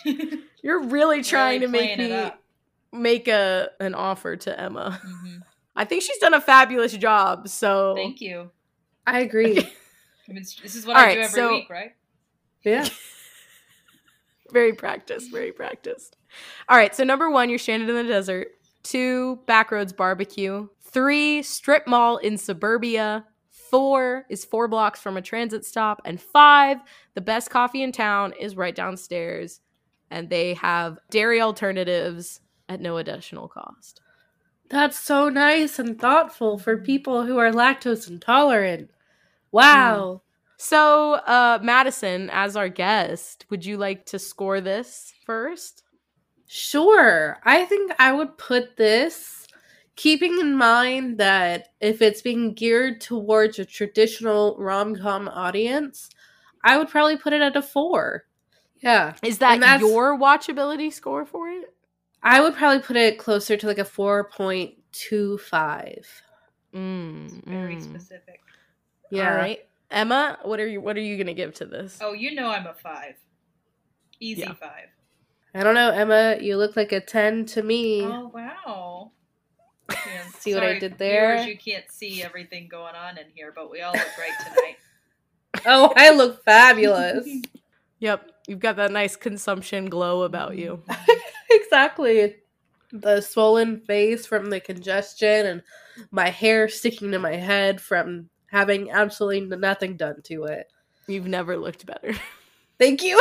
[0.62, 2.30] you're really trying Really to make me
[2.92, 5.00] make a an offer to Emma.
[5.04, 5.40] Mhm.
[5.76, 7.48] I think she's done a fabulous job.
[7.48, 8.50] So Thank you.
[9.06, 9.59] I agree.
[10.28, 11.92] I mean, this is what All I right, do every so- week, right?
[12.64, 12.86] yeah.
[14.50, 16.16] very practiced, very practiced.
[16.68, 18.48] All right, so number one, you're stranded in the desert.
[18.82, 20.68] Two, Backroads Barbecue.
[20.82, 23.24] Three, Strip Mall in suburbia.
[23.70, 26.00] Four is four blocks from a transit stop.
[26.04, 26.78] And five,
[27.14, 29.60] the best coffee in town is right downstairs.
[30.10, 34.00] And they have dairy alternatives at no additional cost.
[34.70, 38.90] That's so nice and thoughtful for people who are lactose intolerant.
[39.50, 40.22] Wow.
[40.58, 45.84] So, uh, Madison, as our guest, would you like to score this first?
[46.46, 47.38] Sure.
[47.44, 49.38] I think I would put this
[49.99, 56.09] keeping in mind that if it's being geared towards a traditional rom-com audience,
[56.62, 58.24] I would probably put it at a 4.
[58.80, 59.14] Yeah.
[59.24, 61.74] Is that your watchability score for it?
[62.22, 66.05] I would probably put it closer to like a 4.25.
[66.72, 67.82] Mm, Very mm.
[67.82, 68.40] specific.
[69.11, 69.30] Yeah.
[69.30, 71.99] All right, Emma, what are you what are you gonna give to this?
[72.01, 73.14] Oh, you know I'm a five.
[74.20, 74.53] Easy Yeah.
[74.53, 74.90] five.
[75.55, 78.03] I don't know, Emma, you look like a 10 to me.
[78.03, 79.12] Oh wow.
[79.91, 79.97] Yeah,
[80.39, 81.36] See what I did there?
[81.36, 84.76] Viewers, you can't see everything going on in here, but we all look great tonight.
[85.66, 87.28] Oh, I look fabulous.
[88.01, 90.80] Yep, you've got that nice consumption glow about you.
[91.51, 92.36] exactly.
[92.93, 95.62] The swollen face from the congestion and
[96.12, 100.70] my hair sticking to my head from having absolutely nothing done to it.
[101.09, 102.14] You've never looked better.
[102.78, 103.20] Thank you.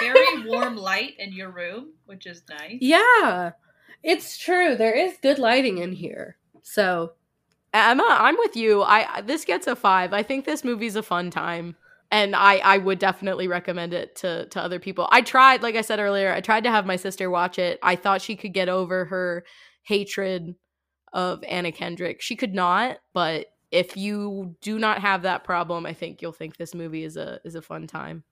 [0.00, 2.78] Very warm light in your room, which is nice.
[2.80, 3.52] yeah.
[4.02, 4.76] It's true.
[4.76, 6.36] There is good lighting in here.
[6.62, 7.12] So,
[7.72, 8.82] Emma, I'm with you.
[8.82, 10.12] I this gets a five.
[10.12, 11.76] I think this movie's a fun time,
[12.10, 15.08] and I I would definitely recommend it to to other people.
[15.10, 17.78] I tried, like I said earlier, I tried to have my sister watch it.
[17.82, 19.44] I thought she could get over her
[19.82, 20.54] hatred
[21.12, 22.20] of Anna Kendrick.
[22.22, 26.56] She could not, but if you do not have that problem, I think you'll think
[26.56, 28.24] this movie is a is a fun time.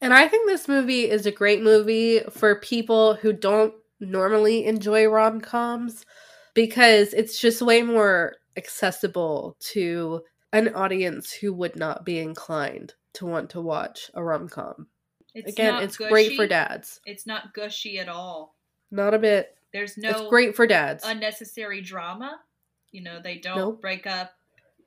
[0.00, 5.06] and I think this movie is a great movie for people who don't normally enjoy
[5.06, 6.04] rom-coms
[6.54, 10.22] because it's just way more accessible to
[10.52, 14.88] an audience who would not be inclined to want to watch a rom-com.
[15.34, 17.00] Again, not it's great for dads.
[17.06, 18.56] It's not gushy at all.
[18.90, 19.56] Not a bit.
[19.72, 21.04] There's no it's great for dads.
[21.04, 22.40] unnecessary drama.
[22.90, 23.80] You know, they don't Nope.
[23.80, 24.32] break up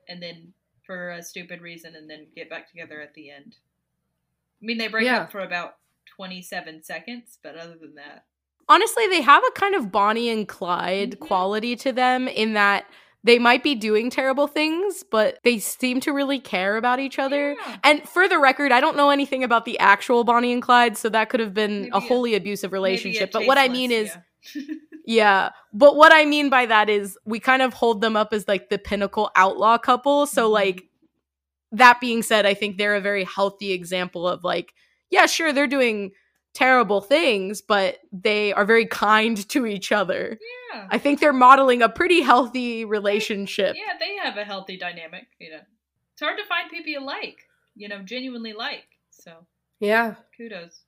[0.09, 0.53] and then
[0.85, 3.55] for a stupid reason and then get back together at the end.
[4.61, 5.21] I mean, they break Yeah.
[5.21, 8.25] up for about 27 seconds, but other than that,
[8.69, 11.19] honestly they have a kind of bonnie and clyde Mhm.
[11.19, 12.85] quality to them in that
[13.25, 17.55] they might be doing terrible things but they seem to really care about each other
[17.57, 17.77] Yeah.
[17.83, 21.09] and for the record i don't know anything about the actual bonnie and clyde so
[21.09, 24.11] that could have been Maybe a a- wholly abusive relationship but what i mean is
[24.55, 24.61] yeah.
[25.05, 28.47] yeah but what i mean by that is we kind of hold them up as
[28.47, 30.51] like the pinnacle outlaw couple so Mhm.
[30.53, 30.83] like
[31.71, 34.73] that being said i think they're a very healthy example of like
[35.09, 36.11] yeah sure they're doing
[36.53, 40.39] terrible things, but they are very kind to each other.
[40.73, 40.87] Yeah.
[40.89, 43.75] I think they're modeling a pretty healthy relationship.
[43.75, 45.27] Yeah, they have a healthy dynamic.
[45.39, 45.61] You know,
[46.13, 47.37] it's hard to find people you like.
[47.75, 48.85] You know, genuinely like.
[49.11, 49.45] So
[49.79, 50.15] Yeah.
[50.37, 50.81] kudos.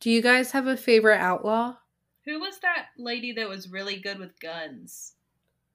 [0.00, 1.76] Do you guys have a favorite outlaw?
[2.24, 5.14] Who was that lady that was really good with guns?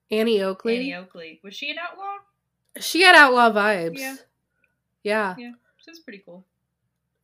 [0.09, 0.77] Annie Oakley.
[0.77, 1.39] Annie Oakley.
[1.43, 2.17] Was she an outlaw?
[2.79, 3.97] she had outlaw vibes.
[3.99, 4.15] Yeah.
[5.03, 5.35] Yeah.
[5.37, 6.45] Yeah, she was pretty cool.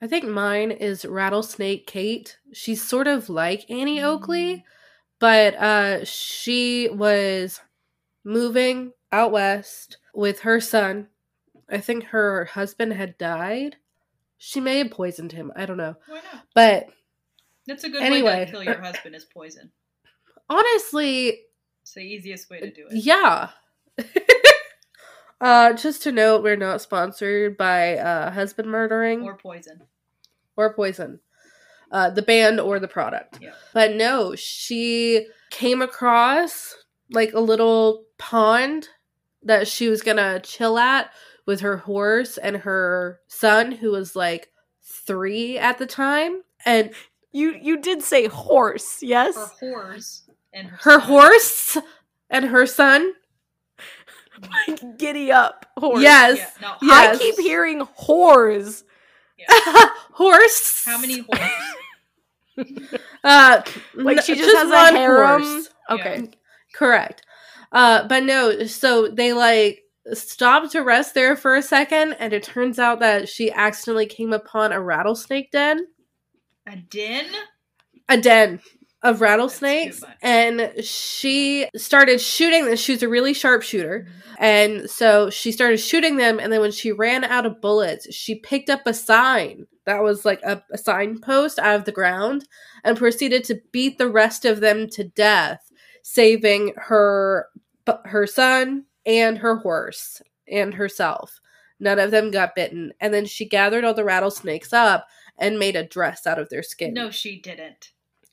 [0.01, 2.37] I think mine is Rattlesnake Kate.
[2.53, 4.03] She's sort of like Annie Mm.
[4.03, 4.65] Oakley,
[5.19, 7.61] but uh she was
[8.23, 11.07] moving out west with her son.
[11.69, 13.77] I think her husband had died.
[14.37, 15.51] She may have poisoned him.
[15.55, 15.95] I don't know.
[16.07, 16.43] Why not?
[16.55, 16.87] But
[17.67, 19.71] That's a good way to kill your husband is poison.
[20.49, 21.41] honestly,
[21.83, 22.95] It's the easiest way to do it.
[23.03, 23.49] yeah.
[25.41, 29.21] uh just to note, we're not sponsored by uh husband murdering.
[29.23, 29.81] Or poison.
[30.61, 31.19] Or poison
[31.91, 33.51] uh the band or the product Yeah.
[33.73, 36.75] but no she came across
[37.11, 38.87] like a little pond
[39.43, 41.09] that she was gonna chill at
[41.47, 44.49] with her horse and her son who was like
[44.83, 46.91] three at the time and
[47.33, 49.35] You you did say horse, yes?
[49.35, 50.21] Her whores
[50.53, 51.77] and her, her horse
[52.29, 53.13] and her son
[54.67, 56.01] Like Giddy up, horse.
[56.01, 57.15] yes Yeah, no, Yes.
[57.15, 58.83] I keep hearing whores.
[60.13, 61.49] horse How many horses?
[63.23, 63.61] uh
[63.95, 65.41] Like n- she just, has one a harem.
[65.41, 65.69] horse.
[65.89, 66.29] Okay.
[66.73, 67.23] Correct.
[67.71, 69.83] Uh, but no, so they like
[70.13, 74.33] stopped to rest there for a second, and it turns out that she accidentally came
[74.33, 75.87] upon a rattlesnake den,
[76.67, 77.25] A den?
[78.09, 78.59] a den
[79.03, 82.75] of rattlesnakes, and she started shooting them.
[82.75, 84.43] She was a really sharp shooter, mm-hmm.
[84.43, 86.39] and so she started shooting them.
[86.39, 90.23] And then when she ran out of bullets, she picked up a sign that was
[90.23, 92.47] like a, a signpost out of the ground
[92.83, 95.71] and proceeded to beat the rest of them to death,
[96.03, 97.47] saving her
[98.05, 101.39] her son and her horse and herself.
[101.79, 102.91] None of them got bitten.
[102.99, 105.07] And then she gathered all the rattlesnakes up
[105.39, 106.93] and made a dress out of their skin.
[106.93, 107.91] No, she didn't.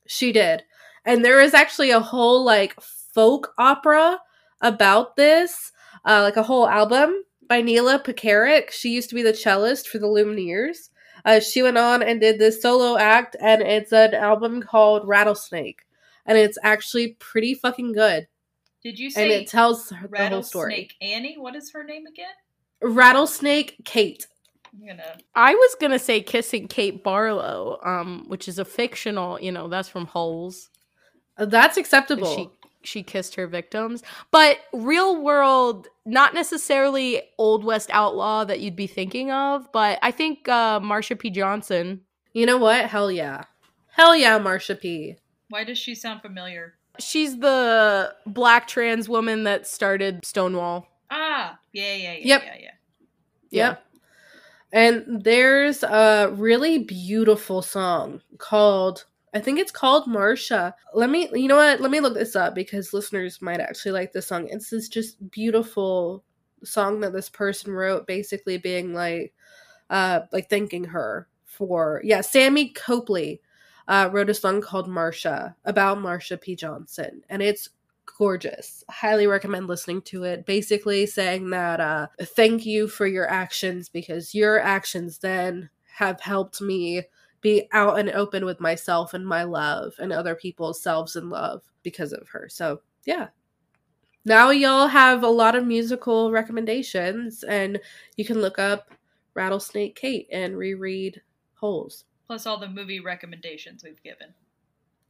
[0.09, 0.65] She did.
[1.05, 2.75] And there is actually a whole like
[3.15, 4.19] folk opera
[4.61, 5.71] about this,
[6.05, 8.71] uh, like a whole album by Neyla Pekarek.
[8.71, 10.89] She used to be the cellist for the Lumineers.
[11.25, 15.81] Uh, she went on and did this solo act, and it's an album called Rattlesnake.
[16.25, 18.29] And it's actually pretty fucking good.
[18.83, 20.73] Did you And it tells her the whole story.
[20.73, 21.37] Rattlesnake Annie?
[21.39, 22.27] What is her name again?
[22.81, 24.27] Rattlesnake Kate.
[24.73, 25.17] I'm gonna.
[25.35, 29.89] I was gonna say kissing Kate Barlow, um, which is a fictional, you know, that's
[29.89, 30.71] from Holes.
[31.37, 32.35] Uh, That's acceptable.
[32.35, 32.51] She
[32.83, 34.03] she kissed her victims.
[34.31, 40.11] But real world, not necessarily old west outlaw that you'd be thinking of, but I
[40.11, 41.31] think uh Marsha P.
[41.31, 42.03] Johnson.
[42.33, 42.87] you know what?
[42.87, 43.45] Hell yeah.
[43.91, 45.17] Hell yeah, Marsha P.
[45.49, 46.75] Why does she sound familiar?
[47.01, 50.87] She's the black trans woman that started Stonewall.
[51.11, 52.43] Ah, yeah, yeah, yeah, Yep.
[52.45, 52.71] yeah, yeah.
[53.51, 53.85] Yep.
[54.73, 59.05] And there's a really beautiful song called
[59.35, 60.73] I think it's called Marsha.
[60.95, 61.81] Let me you know what?
[61.81, 64.49] Let me look this up because listeners might actually like this song.
[64.51, 66.25] It's this just beautiful
[66.65, 69.33] song that this person wrote basically being like
[69.91, 73.41] uh like thanking her for yeah, Sammy Copley
[73.87, 76.57] uh wrote a song called Marsha about Marsha P.
[76.57, 77.71] Johnson and it's
[78.19, 78.83] gorgeous.
[78.91, 80.45] Highly recommend listening to it.
[80.45, 86.61] Basically saying that uh thank you for your actions because your actions then have helped
[86.61, 87.05] me
[87.41, 91.63] be out and open with myself and my love and other people's selves and love
[91.85, 92.49] because of her.
[92.49, 93.29] So, yeah.
[94.25, 97.81] Now y'all have a lot of musical recommendations and
[98.17, 98.93] you can look up
[99.35, 101.23] Rattlesnake Kate and reread
[101.55, 102.05] Holes.
[102.27, 104.35] Plus all the movie recommendations we've given.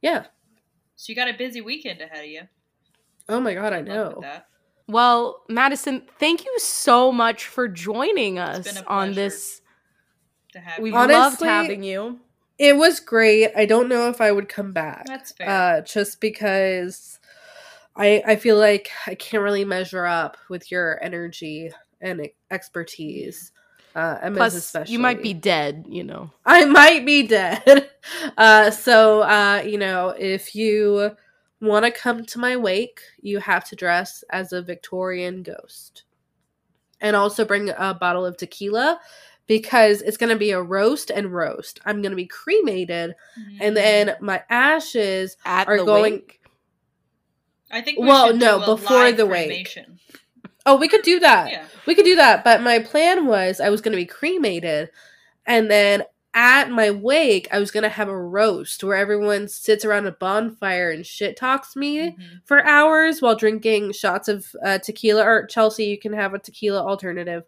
[0.01, 0.25] Yeah.
[0.95, 2.41] So you got a busy weekend ahead of you.
[3.29, 4.23] Oh my god, I know.
[4.87, 9.61] Well, Madison, thank you so much for joining us been a on this.
[10.53, 10.95] To have We you.
[10.95, 12.19] Honestly- loved having you.
[12.57, 13.51] It was great.
[13.55, 15.05] I don't know if I would come back.
[15.05, 15.47] That's fair.
[15.47, 17.19] uh, just because
[17.95, 21.71] I I feel like I can't really measure up with your energy
[22.01, 23.51] and expertise.
[23.95, 24.93] Uh, Emma's Plus, especially.
[24.93, 26.31] you might be dead, you know.
[26.45, 27.89] I might be dead.
[28.37, 31.15] Uh, so uh, you know, if you
[31.61, 36.03] want to come to my wake, you have to dress as a Victorian ghost,
[37.01, 38.99] and also bring a bottle of tequila.
[39.47, 41.79] Because it's gonna be a roast and roast.
[41.83, 43.15] I'm gonna be cremated,
[43.59, 43.79] and Mm.
[43.79, 46.39] then my ashes At are going- wake.
[47.71, 49.75] I think we well, no, before the wake.
[50.65, 51.49] Oh, we could do that.
[51.49, 51.65] Yeah.
[51.87, 52.43] We could do that.
[52.43, 54.91] But my plan was I was going to be cremated,
[55.47, 56.03] and then
[56.39, 60.89] at my wake, I was gonna have a roast where everyone sits around a bonfire
[60.89, 62.37] and shit talks me mm-hmm.
[62.45, 65.21] for hours while drinking shots of uh, tequila.
[65.21, 67.43] Or Chelsea, you can have a tequila alternative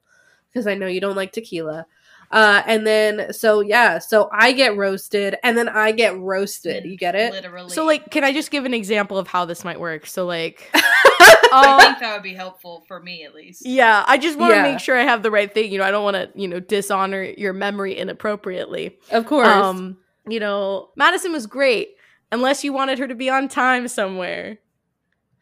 [0.51, 1.85] because I know you don't like tequila.
[2.31, 6.83] Uh, and then so yeah, so I get roasted, and then I get roasted.
[6.83, 7.31] You get it?
[7.31, 7.69] Literally.
[7.69, 10.05] So like, can I just give an example of how this might work?
[10.05, 10.69] So like.
[11.51, 13.65] Um, I think that would be helpful for me at least.
[13.65, 14.63] Yeah, I just want to yeah.
[14.63, 15.71] make sure I have the right thing.
[15.71, 18.97] You know, I don't want to, you know, dishonor your memory inappropriately.
[19.11, 19.47] Of course.
[19.47, 19.97] Um,
[20.27, 21.95] you know, Madison was great
[22.31, 24.59] unless you wanted her to be on time somewhere.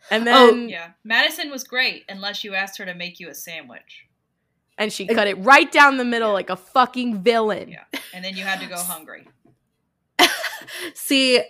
[0.10, 0.26] And oh.
[0.26, 4.08] then oh, yeah, Madison was great unless you asked her to make you a sandwich.
[4.78, 6.34] And she cut it right down the middle yeah.
[6.34, 7.70] like a fucking villain.
[7.70, 8.00] Yeah.
[8.14, 9.28] And then you had to go hungry.
[10.94, 11.44] See,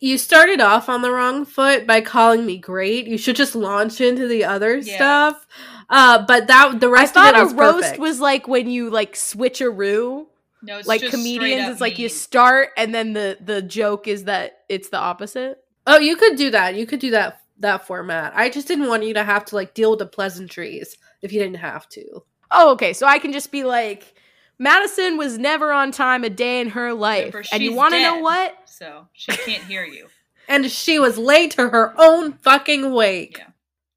[0.00, 3.06] you started off on the wrong foot by calling me great.
[3.06, 4.96] You should just launch into the other yeah.
[4.96, 5.46] stuff.
[5.88, 8.00] Uh, but that the rest I of it a was roast perfect.
[8.00, 10.26] was like when you like switcheroo.
[10.62, 12.02] No, like comedians, it's like mean.
[12.02, 15.58] you start and then the the joke is that it's the opposite.
[15.86, 16.74] Oh, you could do that.
[16.74, 18.32] You could do that that format.
[18.34, 21.40] I just didn't want you to have to like deal with the pleasantries if you
[21.40, 22.24] didn't have to.
[22.50, 22.92] Oh, okay.
[22.92, 24.13] So I can just be like,
[24.58, 27.34] Madison was never on time a day in her life.
[27.52, 28.56] and you want to know what?
[28.66, 30.08] So she can't hear you.
[30.48, 33.38] and she was late to her own fucking wake.
[33.38, 33.48] Yeah.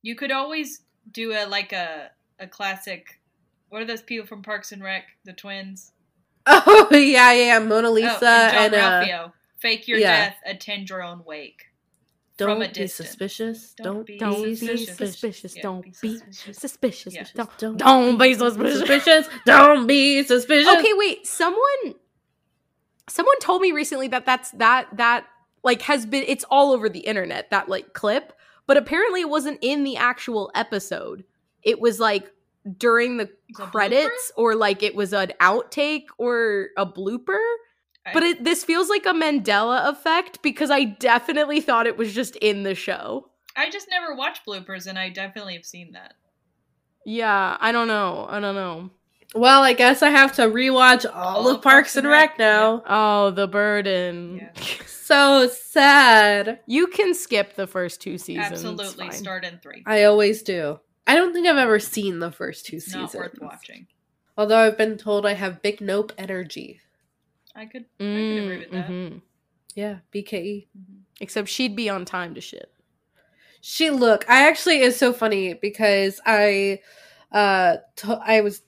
[0.02, 0.82] You could always
[1.12, 3.20] do a like a a classic.
[3.70, 5.06] What are those people from Parks and Rec?
[5.26, 5.92] The twins.
[6.50, 9.28] Oh yeah, yeah, Mona oh, Lisa oh, and, John and uh,
[9.58, 10.28] Fake your yeah.
[10.28, 11.67] death, attend your own wake
[12.38, 13.74] don't be suspicious.
[13.74, 15.56] Don't, be suspicious.
[15.56, 16.20] don't be
[16.54, 17.16] suspicious.
[17.34, 19.28] Don't, don't, be suspicious.
[19.46, 20.68] Don't be suspicious.
[20.68, 21.26] Okay, wait.
[21.26, 21.96] Someone,
[23.10, 25.26] someone told me recently that that's that that
[25.64, 26.24] like has been.
[26.28, 28.34] It's all over the internet that like clip,
[28.68, 31.24] but apparently it wasn't in the actual episode.
[31.64, 32.32] It was like
[32.78, 37.42] during the credits, or like it was an outtake or a blooper
[38.14, 42.36] but it, this feels like a Mandela effect because I definitely thought it was just
[42.38, 43.30] in the show.
[43.56, 46.14] I just never watched bloopers and I definitely have seen that.
[47.06, 48.28] Yeah, I don't know.
[48.30, 48.92] I don't know.
[49.36, 52.76] Well, I guess I have to rewatch all, all of Parks, and Rec, Rec now.
[52.76, 52.82] Yeah.
[52.88, 54.38] Oh, the burden.
[54.38, 54.62] Yeah.
[54.86, 56.60] so sad.
[56.66, 58.52] You can skip the first two seasons.
[58.52, 59.12] Absolutely.
[59.12, 59.84] Start in three.
[59.86, 60.80] I always do.
[61.06, 63.14] I don't think I've ever seen the first two it's seasons.
[63.14, 63.88] Not worth watching.
[64.38, 66.82] Although I've been told I have big nope energy.
[67.58, 68.88] I could, mm, I could agree mm, with that.
[68.88, 69.18] Mm-hmm.
[69.76, 70.68] Yeah, BKE.
[70.78, 70.94] Mm-hmm.
[71.20, 72.72] Except she'd be on time to shit.
[73.62, 74.30] She look.
[74.30, 76.80] I actually is so funny because I,
[77.32, 78.62] uh, t- I was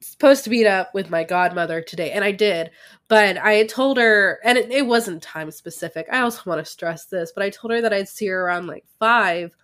[0.00, 2.70] supposed to meet up with my godmother today, and I did.
[3.08, 6.06] But I told her, and it, it wasn't time specific.
[6.12, 8.66] I also want to stress this, but I told her that I'd see her around
[8.66, 9.56] like five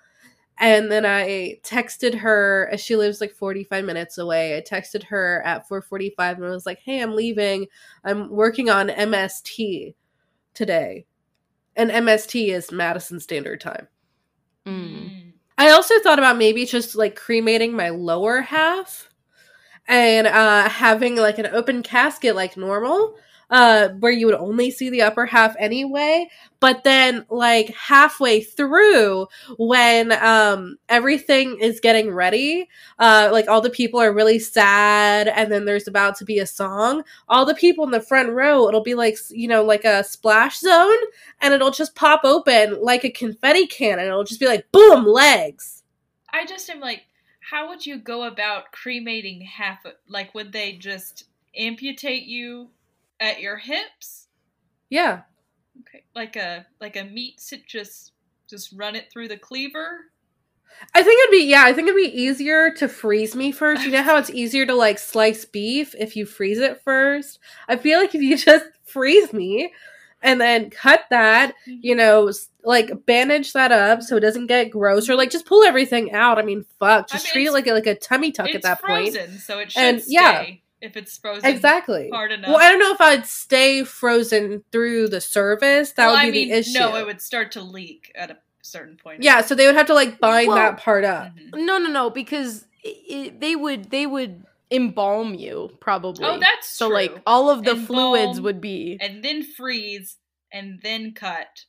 [0.59, 4.57] and then I texted her uh, she lives like 45 minutes away.
[4.57, 7.66] I texted her at 4:45 and I was like, "Hey, I'm leaving.
[8.05, 9.94] I'm working on MST
[10.55, 11.07] today."
[11.76, 13.88] And MST is Madison Standard Time.
[14.64, 15.32] Mm.
[15.59, 19.11] I also thought about maybe just like cremating my lower half
[19.86, 23.16] and uh, having like an open casket like normal
[23.51, 26.28] uh, where you would only see the upper half anyway.
[26.61, 29.26] But then, like halfway through,
[29.59, 35.53] when um, everything is getting ready, uh, like all the people are really sad, and
[35.53, 37.03] then there's about to be a song.
[37.28, 40.61] All the people in the front row, it'll be like you know, like a splash
[40.61, 40.97] zone,
[41.42, 45.05] and it'll just pop open like a confetti can, and It'll just be like boom,
[45.05, 45.82] legs.
[46.32, 47.02] I just am like,
[47.40, 49.85] how would you go about cremating half?
[49.85, 51.24] Of, like, would they just
[51.56, 52.70] amputate you
[53.24, 54.28] at your hips?
[54.90, 55.22] Yeah.
[55.80, 56.05] Okay.
[56.14, 58.12] Like a like a meat sit just
[58.48, 60.12] just run it through the cleaver?
[60.94, 63.84] I think it'd be yeah, I think it'd be easier to freeze me first.
[63.84, 67.38] You know how it's easier to like slice beef if you freeze it first?
[67.68, 69.72] I feel like if you just freeze me
[70.22, 71.80] and then cut that, mm-hmm.
[71.82, 72.30] you know,
[72.64, 76.38] like bandage that up so it doesn't get gross or like just pull everything out.
[76.38, 78.62] I mean, fuck, just I mean, treat it like a, like a tummy tuck at
[78.62, 79.40] that frozen, point.
[79.40, 80.12] so it should and, stay.
[80.12, 80.46] Yeah
[80.85, 82.48] if it's frozen exactly hard enough.
[82.48, 85.93] Well, I don't know if I'd stay frozen through the service.
[85.93, 86.78] That well, would be I mean, the issue.
[86.78, 89.23] No, it would start to leak at a certain point.
[89.23, 91.28] Yeah, so they would have to like bind well, that part up.
[91.28, 91.65] Mm-hmm.
[91.65, 96.27] No, no, no, because it, they would they would embalm you probably.
[96.27, 96.97] Oh, that's so true.
[96.97, 100.19] like all of the embalm, fluids would be and then freeze
[100.52, 101.65] and then cut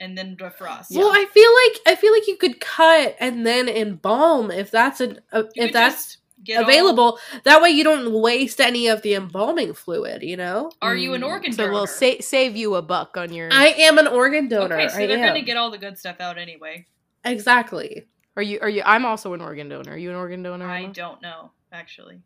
[0.00, 0.90] and then defrost.
[0.90, 1.22] Well, yeah.
[1.22, 5.16] I feel like I feel like you could cut and then embalm if that's a
[5.32, 7.04] uh, if that's Get available.
[7.04, 7.18] All...
[7.44, 10.70] That way you don't waste any of the embalming fluid, you know?
[10.80, 11.26] Are you an mm.
[11.26, 11.68] organ donor?
[11.68, 14.76] So we'll sa- save you a buck on your I am an organ donor.
[14.76, 16.86] Okay, so I they're gonna get all the good stuff out anyway.
[17.24, 18.06] Exactly.
[18.36, 19.92] Are you are you I'm also an organ donor.
[19.92, 20.66] Are you an organ donor?
[20.66, 20.92] I Emma?
[20.92, 22.22] don't know, actually.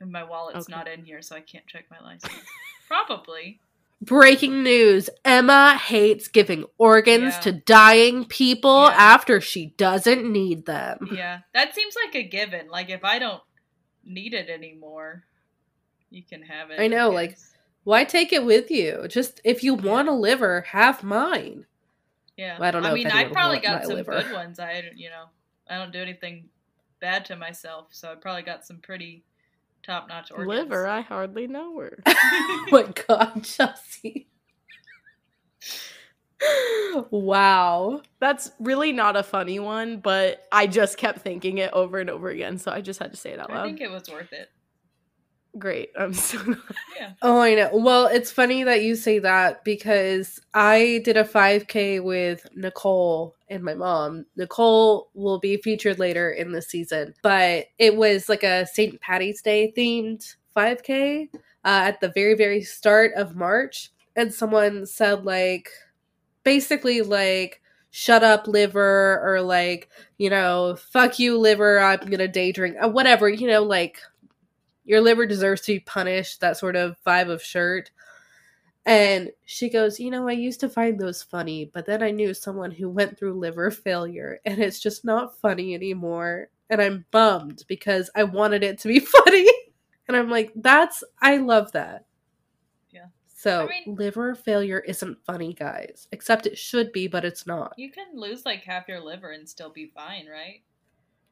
[0.00, 0.72] And my wallet's okay.
[0.76, 2.32] not in here, so I can't check my license.
[2.88, 3.60] Probably.
[4.00, 7.40] Breaking news Emma hates giving organs Yeah.
[7.40, 8.94] to dying people Yeah.
[8.96, 11.08] after she doesn't need them.
[11.12, 12.68] Yeah, that seems like a given.
[12.68, 13.42] Like if I don't
[14.04, 15.24] need it anymore,
[16.10, 16.80] you can have it.
[16.80, 17.36] I know, like.
[17.84, 19.06] Why take it with you?
[19.08, 21.64] Just if you want a liver, have mine.
[22.36, 22.58] yeah.
[22.60, 24.12] I don't know I mean, I probably got some liver.
[24.22, 24.60] good ones.
[24.60, 25.24] I, you know,
[25.70, 26.50] I don't do anything
[27.00, 29.24] bad to myself, so I probably got some pretty
[29.82, 30.48] top-notch organs.
[30.48, 31.98] Liver, I hardly know her.
[32.06, 34.28] oh my god, Chelsea.
[37.10, 38.02] wow.
[38.20, 42.28] That's really not a funny one, but I just kept thinking it over and over
[42.28, 43.60] again, so I just had to say it out loud.
[43.60, 44.50] I think it was worth it.
[45.58, 45.90] Great.
[45.98, 46.58] I'm so glad.
[46.98, 47.12] Yeah.
[47.22, 47.70] Oh, I know.
[47.72, 53.62] Well, it's funny that you say that because I did a 5K with Nicole and
[53.64, 54.26] my mom.
[54.36, 59.00] Nicole will be featured later in the season, but it was like a St.
[59.00, 63.90] Patty's Day themed 5K uh, at the very, very start of March.
[64.16, 65.70] And someone said, like,
[66.44, 67.60] basically, like,
[67.90, 72.88] shut up, liver, or like, you know, fuck you, liver, I'm gonna day drink, uh,
[72.88, 73.98] whatever, you know, like,
[74.88, 77.90] your liver deserves to be punished, that sort of vibe of shirt.
[78.86, 82.32] And she goes, You know, I used to find those funny, but then I knew
[82.32, 86.48] someone who went through liver failure, and it's just not funny anymore.
[86.70, 89.46] And I'm bummed because I wanted it to be funny.
[90.08, 92.06] And I'm like, That's, I love that.
[92.90, 93.06] Yeah.
[93.34, 96.08] So, I mean- liver failure isn't funny, guys.
[96.12, 97.74] Except it should be, but it's not.
[97.76, 100.62] You can lose like half your liver and still be fine, right?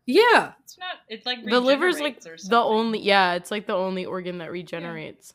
[0.07, 0.53] Yeah.
[0.62, 0.97] It's not.
[1.09, 5.35] It's like The liver's like the only yeah, it's like the only organ that regenerates.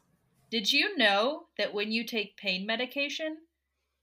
[0.50, 3.38] Did you know that when you take pain medication,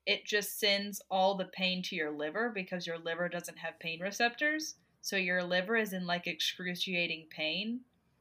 [0.07, 4.01] it just sends all the pain to your liver because your liver doesn't have pain
[4.01, 4.77] receptors?
[5.01, 7.81] So your liver is in like excruciating pain.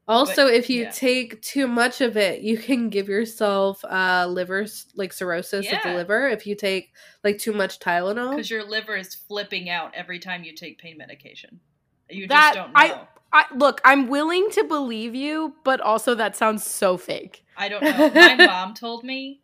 [0.09, 0.91] Also, But- if you yeah.
[0.91, 4.65] take too much of it, you can give yourself uh liver
[4.95, 6.93] like cirrhosis of the liver if you take
[7.25, 8.31] like too much Tylenol.
[8.31, 11.59] Because your liver is flipping out every time you take pain medication.
[12.09, 13.07] You That- just don't know.
[13.33, 17.43] I look, I'm willing to believe you, but also that sounds so fake.
[17.57, 18.09] I, don't know.
[18.13, 19.41] My mom told me,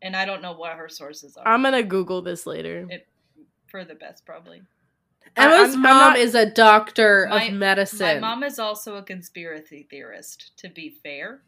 [0.00, 1.46] and I don't know what her sources are.
[1.46, 2.86] I'm gonna Google this later.
[2.88, 3.08] It-
[3.66, 4.62] For the best, probably.
[5.36, 8.20] Emma's I'm- I'm mom not- is a doctor My- of medicine.
[8.20, 11.42] My mom is also a conspiracy theorist, to be fair.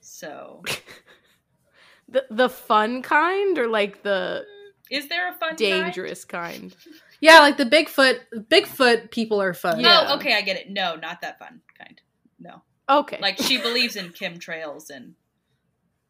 [0.00, 0.62] So,
[2.08, 4.46] The the fun kind or like the
[4.90, 5.58] is there a fun kind?
[5.58, 6.74] dangerous kind?
[7.20, 9.80] yeah, like the Bigfoot Bigfoot people are fun.
[9.80, 10.06] Yeah.
[10.08, 10.70] Oh, okay, I get it.
[10.70, 12.00] No, not that fun kind.
[12.38, 12.62] No.
[12.88, 13.18] Okay.
[13.20, 15.14] Like she believes in chemtrails and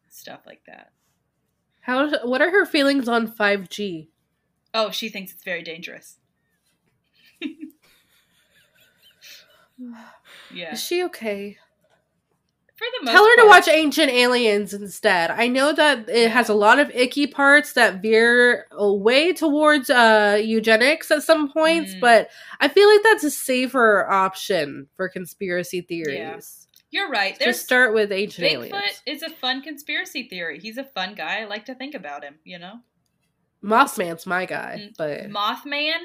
[0.09, 0.91] stuff like that.
[1.81, 4.09] How what are her feelings on 5G?
[4.73, 6.17] Oh, she thinks it's very dangerous.
[10.53, 10.73] yeah.
[10.73, 11.57] Is she okay?
[12.79, 15.31] For the most Tell her to watch Ancient Aliens instead.
[15.31, 20.39] I know that it has a lot of icky parts that veer away towards uh
[20.41, 21.99] eugenics at some points, Mm.
[21.99, 22.29] but
[22.61, 26.67] I feel like that's a safer option for conspiracy theories.
[26.89, 27.37] You're right.
[27.37, 29.01] There's Just start with Ancient Bigfoot Aliens.
[29.05, 30.57] is a fun conspiracy theory.
[30.59, 31.41] He's a fun guy.
[31.41, 32.79] I like to think about him, you know?
[33.61, 35.99] Mothman's my guy, Mm, but Mothman?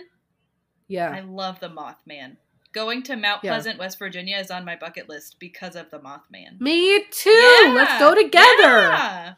[0.89, 2.37] Yeah, I love the Mothman.
[2.75, 3.53] Going to Mount Yeah.
[3.53, 6.61] Pleasant, West Virginia is on my bucket list because of the Mothman.
[6.61, 7.73] Me too.
[7.73, 8.81] Let's go together.
[8.81, 9.35] Yeah.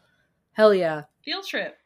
[0.53, 1.03] Hell yeah.
[1.23, 1.77] Field trip.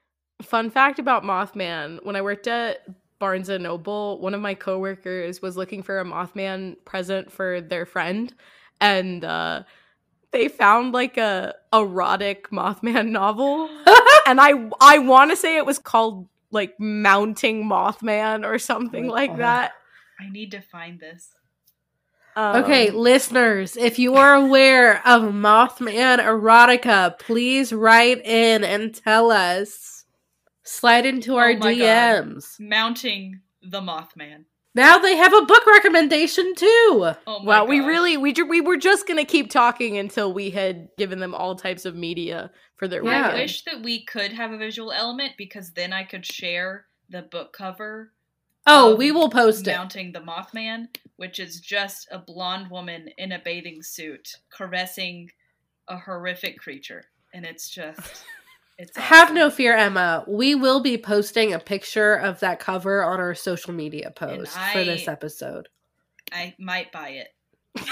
[0.41, 2.87] Fun fact about Mothman: When I worked at
[3.19, 7.85] Barnes and Noble, one of my coworkers was looking for a Mothman present for their
[7.85, 8.33] friend,
[8.79, 9.63] and uh,
[10.31, 13.69] they found like a erotic Mothman novel,
[14.25, 19.13] and I I want to say it was called like Mounting Mothman or something my
[19.13, 19.39] like God.
[19.39, 19.71] that.
[20.17, 21.33] I need to find this.
[22.35, 29.31] Okay, Um, listeners, if you are aware of Mothman erotica, please write in and tell
[29.31, 30.05] us.
[30.63, 32.25] Slide into our Oh my God.
[32.25, 32.59] DMs.
[32.59, 34.45] Mounting the Mothman.
[34.73, 36.67] Now they have a book recommendation too.
[37.27, 40.49] Oh my well, we really we ju- we were just gonna keep talking until we
[40.49, 43.31] had given them all types of media for their Yeah.
[43.31, 47.21] I wish that we could have a visual element because then I could share the
[47.23, 48.13] book cover
[48.67, 49.71] Oh, we will post it.
[49.71, 55.29] mounting the Mothman, which is just a blonde woman in a bathing suit caressing
[55.87, 58.23] a horrific creature, and it's just
[58.77, 60.23] it's Have no fear, Emma.
[60.27, 64.83] We will be posting a picture of that cover on our social media post for
[64.83, 65.67] this episode.
[66.31, 67.29] I might buy it,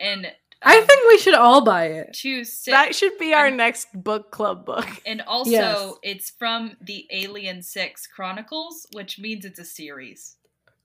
[0.00, 0.26] and
[0.68, 2.12] I think we should all buy it.
[2.22, 4.88] to sit that should be our I'm- next book club book.
[5.06, 5.92] And also, Yes.
[6.02, 10.36] it's from the Alien 6 Chronicles, which means it's a series.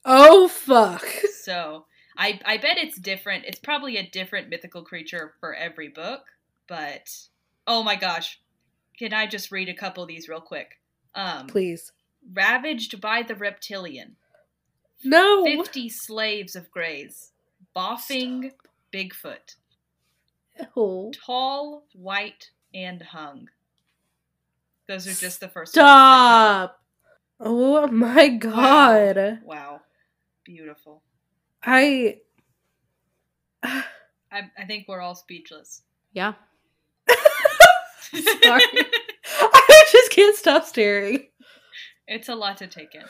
[0.06, 1.06] Oh fuck.
[1.44, 1.86] So
[2.18, 3.46] I I bet it's different.
[3.46, 6.24] It's probably a different mythical creature for every book,
[6.68, 7.10] but
[7.68, 8.40] oh my gosh.
[9.00, 10.80] Can I just read a couple of these real quick?
[11.16, 11.92] Um Please.
[12.34, 14.16] Ravaged by the reptilian.
[15.04, 15.44] No.
[15.44, 17.32] 50 slaves of Greys.
[17.76, 18.52] Boffing
[18.94, 19.56] Bigfoot.
[20.76, 21.12] Oh.
[21.26, 23.50] Tall, white, and hung.
[24.88, 26.70] Those are just the first ones that come up.
[26.70, 26.82] Stop.
[27.40, 29.40] Oh my god.
[29.44, 29.82] Wow.
[30.44, 31.02] Beautiful.
[31.64, 32.18] I
[33.64, 33.84] I,
[34.32, 35.84] I think we're all speechless.
[36.14, 36.34] Yeah.
[38.12, 38.64] Sorry.
[39.42, 41.28] I just can't stop staring.
[42.08, 43.04] It's a lot to take in.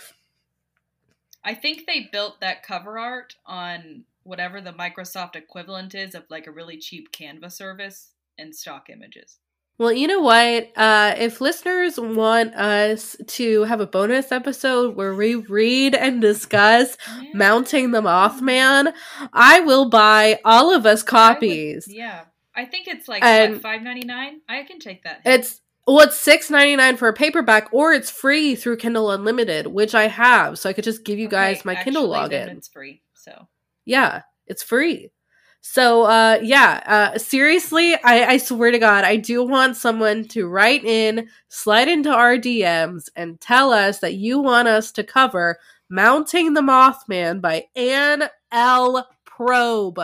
[1.44, 6.48] I think they built that cover art on whatever the Microsoft equivalent is of like
[6.48, 9.38] a really cheap Canva service and stock images.
[9.78, 10.72] Well, you know what?
[10.76, 16.98] Uh, if listeners want us to have a bonus episode where we read and discuss
[17.34, 18.94] Mounting the Mothman,
[19.34, 21.88] I will buy all of us I would- copies.
[21.88, 22.26] yeah.
[22.54, 23.24] I think it's like
[23.62, 24.42] five ninety nine.
[24.48, 25.22] I can take that.
[25.26, 29.68] It's well, it's six ninety nine for a paperback, or it's free through Kindle Unlimited,
[29.68, 32.50] which I have, so I could just give you guys Okay, my Kindle actually, then
[32.50, 32.58] login.
[32.58, 33.02] It's free.
[33.16, 33.48] So
[33.92, 35.12] Yeah, it's free.
[35.60, 40.48] So uh yeah, uh seriously, I, I swear to God, I do want someone to
[40.48, 45.60] write in, slide into our DMs, and tell us that you want us to cover
[45.90, 48.24] Mounting the Mothman by Anne
[48.54, 49.10] L.
[49.26, 50.00] Probe.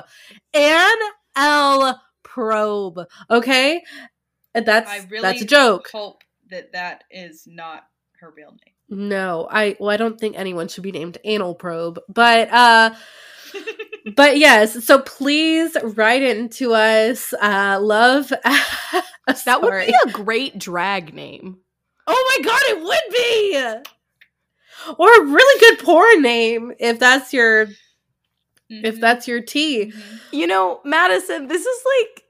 [0.53, 0.97] Anne
[1.38, 2.01] L.
[2.23, 2.99] Probe.
[3.31, 3.81] Okay?
[4.53, 5.89] And that's I really that's a joke.
[5.93, 7.84] hope that that is not
[8.19, 9.07] her real name.
[9.09, 11.99] No, I well, I don't think anyone should be named Anal Probe.
[12.09, 12.93] But uh
[14.15, 17.33] but yes, so please write into us.
[17.41, 18.31] Uh love
[19.45, 21.57] That would be a great drag name.
[22.07, 23.83] Oh my god, it would be.
[24.97, 27.67] Or a really good porn name if that's your
[28.69, 29.87] if Mhm, that's your tea.
[29.87, 30.19] mhm.
[30.31, 32.23] You know, Madison, this is like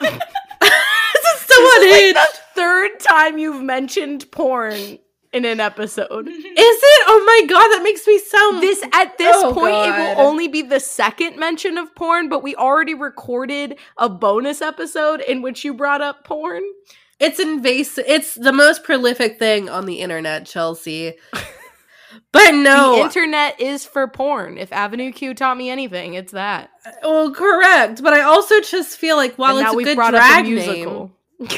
[0.60, 4.98] this is so this is like the third time you've mentioned porn
[5.32, 6.28] in an episode.
[6.28, 7.04] Is it?
[7.06, 10.48] Oh my god, that makes me sound This at this Oh, point it will only
[10.48, 15.64] be the second mention of porn, but we already recorded a bonus episode in which
[15.64, 16.62] you brought up porn.
[17.20, 18.04] It's invasive.
[18.08, 21.14] It's the most prolific thing on the internet, Chelsea.
[22.30, 24.58] But no, The internet is for porn.
[24.58, 26.70] If Avenue Q taught me anything, it's that.
[27.02, 28.02] well, correct.
[28.02, 30.54] But I also just feel like while and it's a good brought up drag name,
[30.54, 31.12] musical.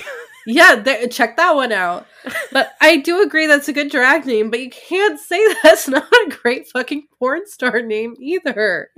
[0.46, 2.06] yeah, check that one out.
[2.52, 4.50] But I do agree that's a good drag name.
[4.50, 8.90] But you can't say that's not a great fucking porn star name either.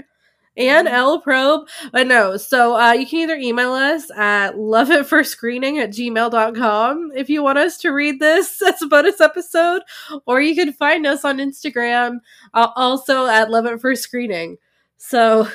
[0.56, 1.68] And L Probe.
[1.92, 7.42] But no, so uh, you can either email us at loveatfirstscreening at gmail.com if you
[7.42, 9.82] want us to read this as a bonus episode,
[10.26, 12.20] or you can find us on Instagram
[12.54, 14.56] uh, also at Love at First Screening.
[14.96, 15.46] So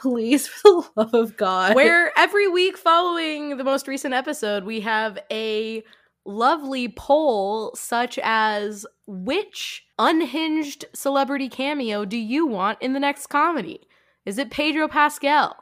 [0.00, 1.74] please, for the love of God.
[1.74, 5.82] Where every week following the most recent episode, we have a
[6.24, 13.88] lovely poll such as which unhinged celebrity cameo do you want in the next comedy?
[14.26, 15.56] Is it Pedro Pascal?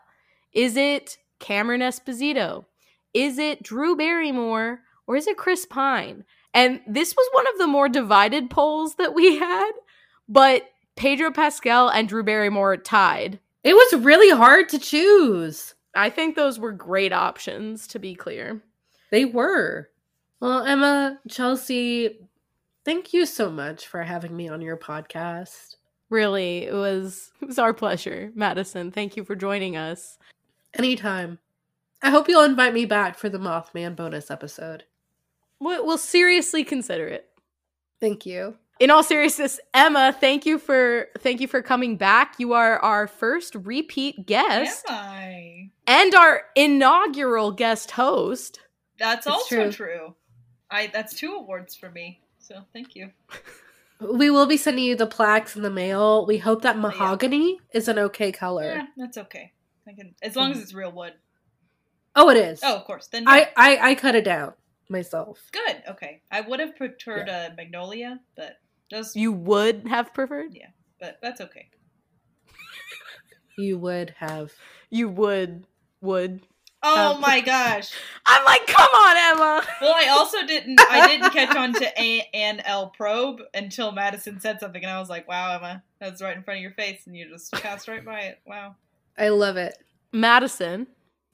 [0.53, 2.65] Is it Cameron Esposito?
[3.15, 4.81] Is it Drew Barrymore?
[5.07, 6.25] Or is it Chris Pine?
[6.53, 9.71] And this was one of the more divided polls that we had,
[10.29, 13.39] but Pedro Pascal and Drew Barrymore tied.
[13.69, 15.75] It was really hard to choose.
[15.95, 18.63] I think those were great options, to be clear.
[19.11, 19.91] They were.
[20.41, 22.19] Well, Emma, Chelsea,
[22.87, 25.77] thank you so much for having me on your podcast.
[26.09, 28.91] Really, it was it was our pleasure, Madison.
[28.91, 30.17] Thank you for joining us.
[30.73, 31.39] Anytime.
[32.01, 34.85] I hope you'll invite me back for the Mothman bonus episode.
[35.61, 37.29] We'll, we'll seriously consider it.
[38.01, 38.57] Thank you.
[38.81, 42.35] In all seriousness, Emma, thank you for thank you for coming back.
[42.39, 45.71] You are our first repeat guest Am I?
[45.87, 48.61] and our inaugural guest host.
[48.99, 49.73] That's It's also true.
[49.73, 50.15] true.
[50.71, 52.21] I that's two awards for me.
[52.39, 53.11] So thank you.
[54.01, 56.25] We will be sending you the plaques in the mail.
[56.25, 58.75] We hope that oh, mahogany is an okay color.
[58.77, 59.53] Yeah, that's okay.
[59.89, 61.15] I can as long as it's real wood.
[62.15, 62.61] Oh, it is.
[62.63, 63.09] Oh, of course.
[63.09, 64.53] Then I, I I cut it down
[64.89, 65.43] myself.
[65.51, 65.83] good.
[65.89, 68.59] Okay, I would have preferred a magnolia, but
[68.91, 69.15] those.
[69.17, 70.55] You would have preferred?
[70.55, 70.69] Yeah,
[71.01, 71.69] but that's okay.
[73.57, 74.53] You would have.
[74.91, 75.65] You would
[76.01, 76.43] would.
[76.81, 77.91] Oh Um, my gosh.
[78.27, 79.67] I'm like, come on, Emma.
[79.81, 80.81] Well, I also didn't.
[80.89, 85.01] I didn't catch on to A and L probe until Madison said something, and I
[85.01, 87.89] was like, "Wow, Emma, that's right in front of your face," and you just passed
[87.89, 88.39] right by it.
[88.47, 88.77] Wow.
[89.17, 89.77] I love it.
[90.13, 90.87] Madison,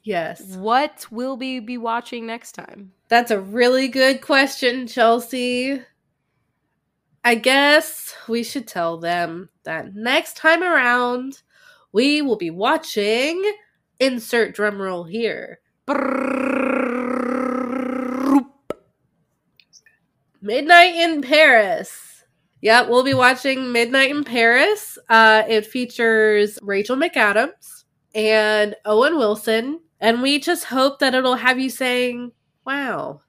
[0.02, 0.40] Yes.
[0.56, 2.92] what will we be watching next time?
[3.08, 5.82] That's a really good question, Chelsea.
[7.26, 11.40] I guess we should tell them that next time around
[11.90, 13.42] we will be watching.
[13.98, 15.60] Insert drum roll here.
[20.42, 22.24] Midnight in Paris.
[22.60, 24.98] Yep, we'll be watching Midnight in Paris.
[25.08, 27.84] Uh, it features Rachel McAdams
[28.14, 32.32] and Owen Wilson, and we just hope that it'll have you saying,
[32.66, 33.20] "Wow."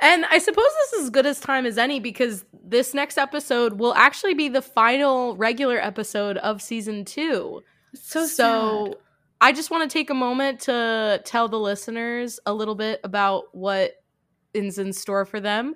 [0.00, 3.80] And I suppose this is as good as time as any because this next episode
[3.80, 7.62] will actually be the final regular episode of season two.
[7.92, 8.96] It's so so sad.
[9.40, 13.44] I just want to take a moment to tell the listeners a little bit about
[13.52, 13.92] what
[14.54, 15.74] is in store for them.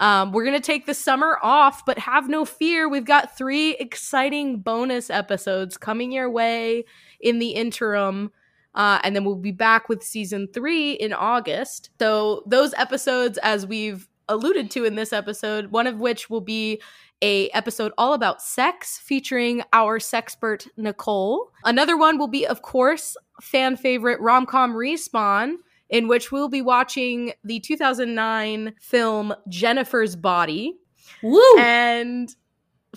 [0.00, 2.88] Um, we're going to take the summer off, but have no fear.
[2.88, 6.84] We've got three exciting bonus episodes coming your way
[7.20, 8.32] in the interim.
[8.74, 11.90] Uh, and then we'll be back with season three in August.
[12.00, 16.80] So, those episodes, as we've alluded to in this episode, one of which will be
[17.22, 21.52] a episode all about sex featuring our sexpert Nicole.
[21.64, 25.54] Another one will be, of course, fan favorite rom-com respawn,
[25.88, 30.74] in which we'll be watching the 2009 film Jennifer's Body.
[31.22, 31.58] Woo!
[31.58, 32.34] And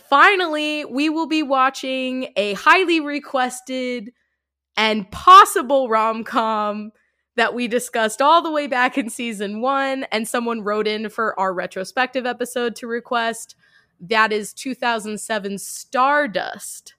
[0.10, 4.12] finally, we will be watching a highly requested
[4.78, 6.92] and possible rom-com
[7.36, 11.40] that we discussed all the way back in season one, and someone wrote in for
[11.40, 13.56] our retrospective episode to request.
[14.00, 16.96] That is 2007 Stardust.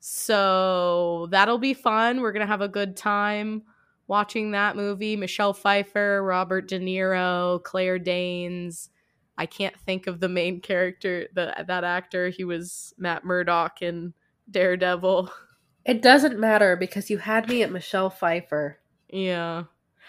[0.00, 2.20] So that'll be fun.
[2.20, 3.62] We're going to have a good time
[4.06, 5.16] watching that movie.
[5.16, 8.90] Michelle Pfeiffer, Robert De Niro, Claire Danes.
[9.36, 12.28] I can't think of the main character, the, that actor.
[12.28, 14.12] He was Matt Murdock in
[14.50, 15.30] Daredevil.
[15.88, 18.78] It doesn't matter because you had me at Michelle Pfeiffer.
[19.08, 19.64] Yeah.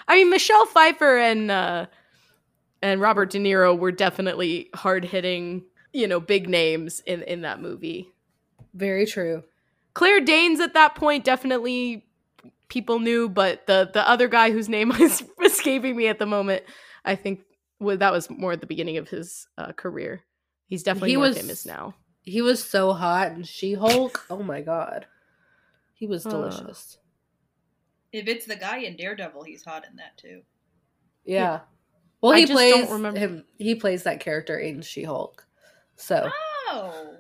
[0.08, 1.86] I mean Michelle Pfeiffer and uh
[2.82, 8.10] and Robert De Niro were definitely hard-hitting, you know, big names in in that movie.
[8.74, 9.44] Very true.
[9.94, 12.06] Claire Danes at that point definitely
[12.68, 16.64] people knew, but the the other guy whose name is escaping me at the moment,
[17.06, 17.42] I think
[17.80, 20.22] well, that was more at the beginning of his uh, career.
[20.68, 21.96] He's definitely He more was- famous now.
[22.22, 24.26] He was so hot and She Hulk.
[24.30, 25.08] Oh my god.
[26.00, 26.30] He was Uh.
[26.30, 26.98] delicious.
[28.12, 30.42] If it's the guy in Daredevil, he's hot in that too.
[31.26, 31.60] Yeah.
[32.22, 33.46] Well, I he just plays don't remember- him.
[33.58, 35.46] He plays that character in She Hulk.
[35.96, 36.32] So
[36.72, 37.18] Oh,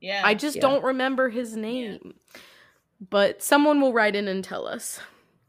[0.00, 0.22] yeah.
[0.24, 0.62] I just Yeah.
[0.62, 2.14] don't remember his name.
[3.00, 5.00] But someone will write in and tell us.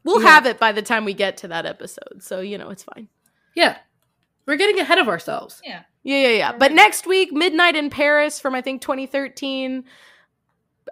[0.04, 0.28] We'll Yeah.
[0.30, 2.22] have it by the time we get to that episode.
[2.22, 3.08] So, you know, it's fine.
[3.54, 3.78] yeah,
[4.46, 5.60] we're getting ahead of ourselves.
[5.64, 5.84] yeah.
[6.02, 6.52] Yeah, yeah, yeah.
[6.52, 9.84] But next week, Midnight in Paris from I think 2013.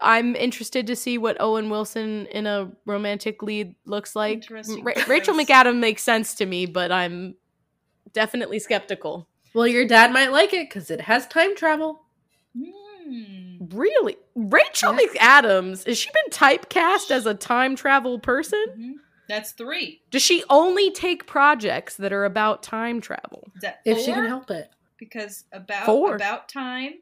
[0.00, 4.46] I'm interested to see what Owen Wilson in a romantic lead looks like.
[4.50, 4.62] Ra-
[5.08, 5.46] Rachel choice.
[5.46, 7.34] McAdam makes sense to me, but I'm
[8.12, 9.28] definitely skeptical.
[9.54, 12.02] Well, your dad might like it because it has time travel.
[12.56, 13.56] Hmm.
[13.70, 14.16] Really?
[14.34, 15.10] Rachel Yes.
[15.44, 18.64] McAdams, has she been typecast as a time travel person?
[18.78, 18.92] Mhm.
[19.28, 20.02] That's three.
[20.10, 23.52] Does she only take projects that are about time travel?
[23.60, 24.70] That If she can help it.
[24.98, 26.14] Because about Four.
[26.16, 26.94] about time,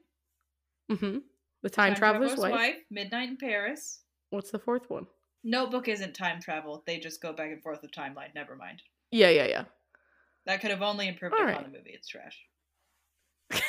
[0.91, 1.19] Mm-hmm.
[1.63, 2.53] The Time, Traveler's, Wife.
[2.53, 4.01] Wife, Midnight in Paris.
[4.31, 5.07] What's the fourth one?
[5.45, 6.83] Notebook isn't time travel.
[6.87, 8.35] They just go back and forth with timeline.
[8.35, 8.83] Never mind.
[9.11, 9.65] Yeah, yeah, yeah.
[10.47, 11.65] That could have only improved All upon right.
[11.65, 11.91] the movie.
[11.95, 12.39] It's trash.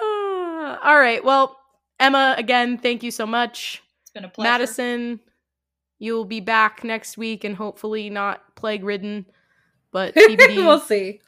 [0.00, 1.22] Uh, all right.
[1.22, 1.56] Well,
[2.00, 3.82] Emma, again, thank you so much.
[4.02, 4.50] It's been a pleasure.
[4.50, 5.20] Madison,
[5.98, 9.26] you'll be back next week and hopefully not plague ridden,
[9.92, 10.56] but TBD.
[10.56, 11.20] we'll see.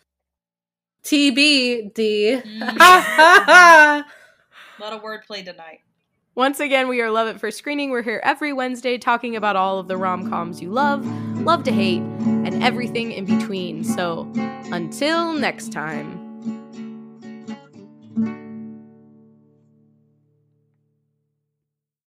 [1.05, 2.42] TBD.
[2.42, 4.05] Mm.
[4.78, 5.80] A lot of wordplay tonight.
[6.34, 7.90] Once again, we are Love at First Screening.
[7.90, 11.06] We're here every Wednesday talking about all of the rom coms you love,
[11.42, 13.84] love to hate, and everything in between.
[13.84, 14.28] So
[14.72, 16.23] until next time.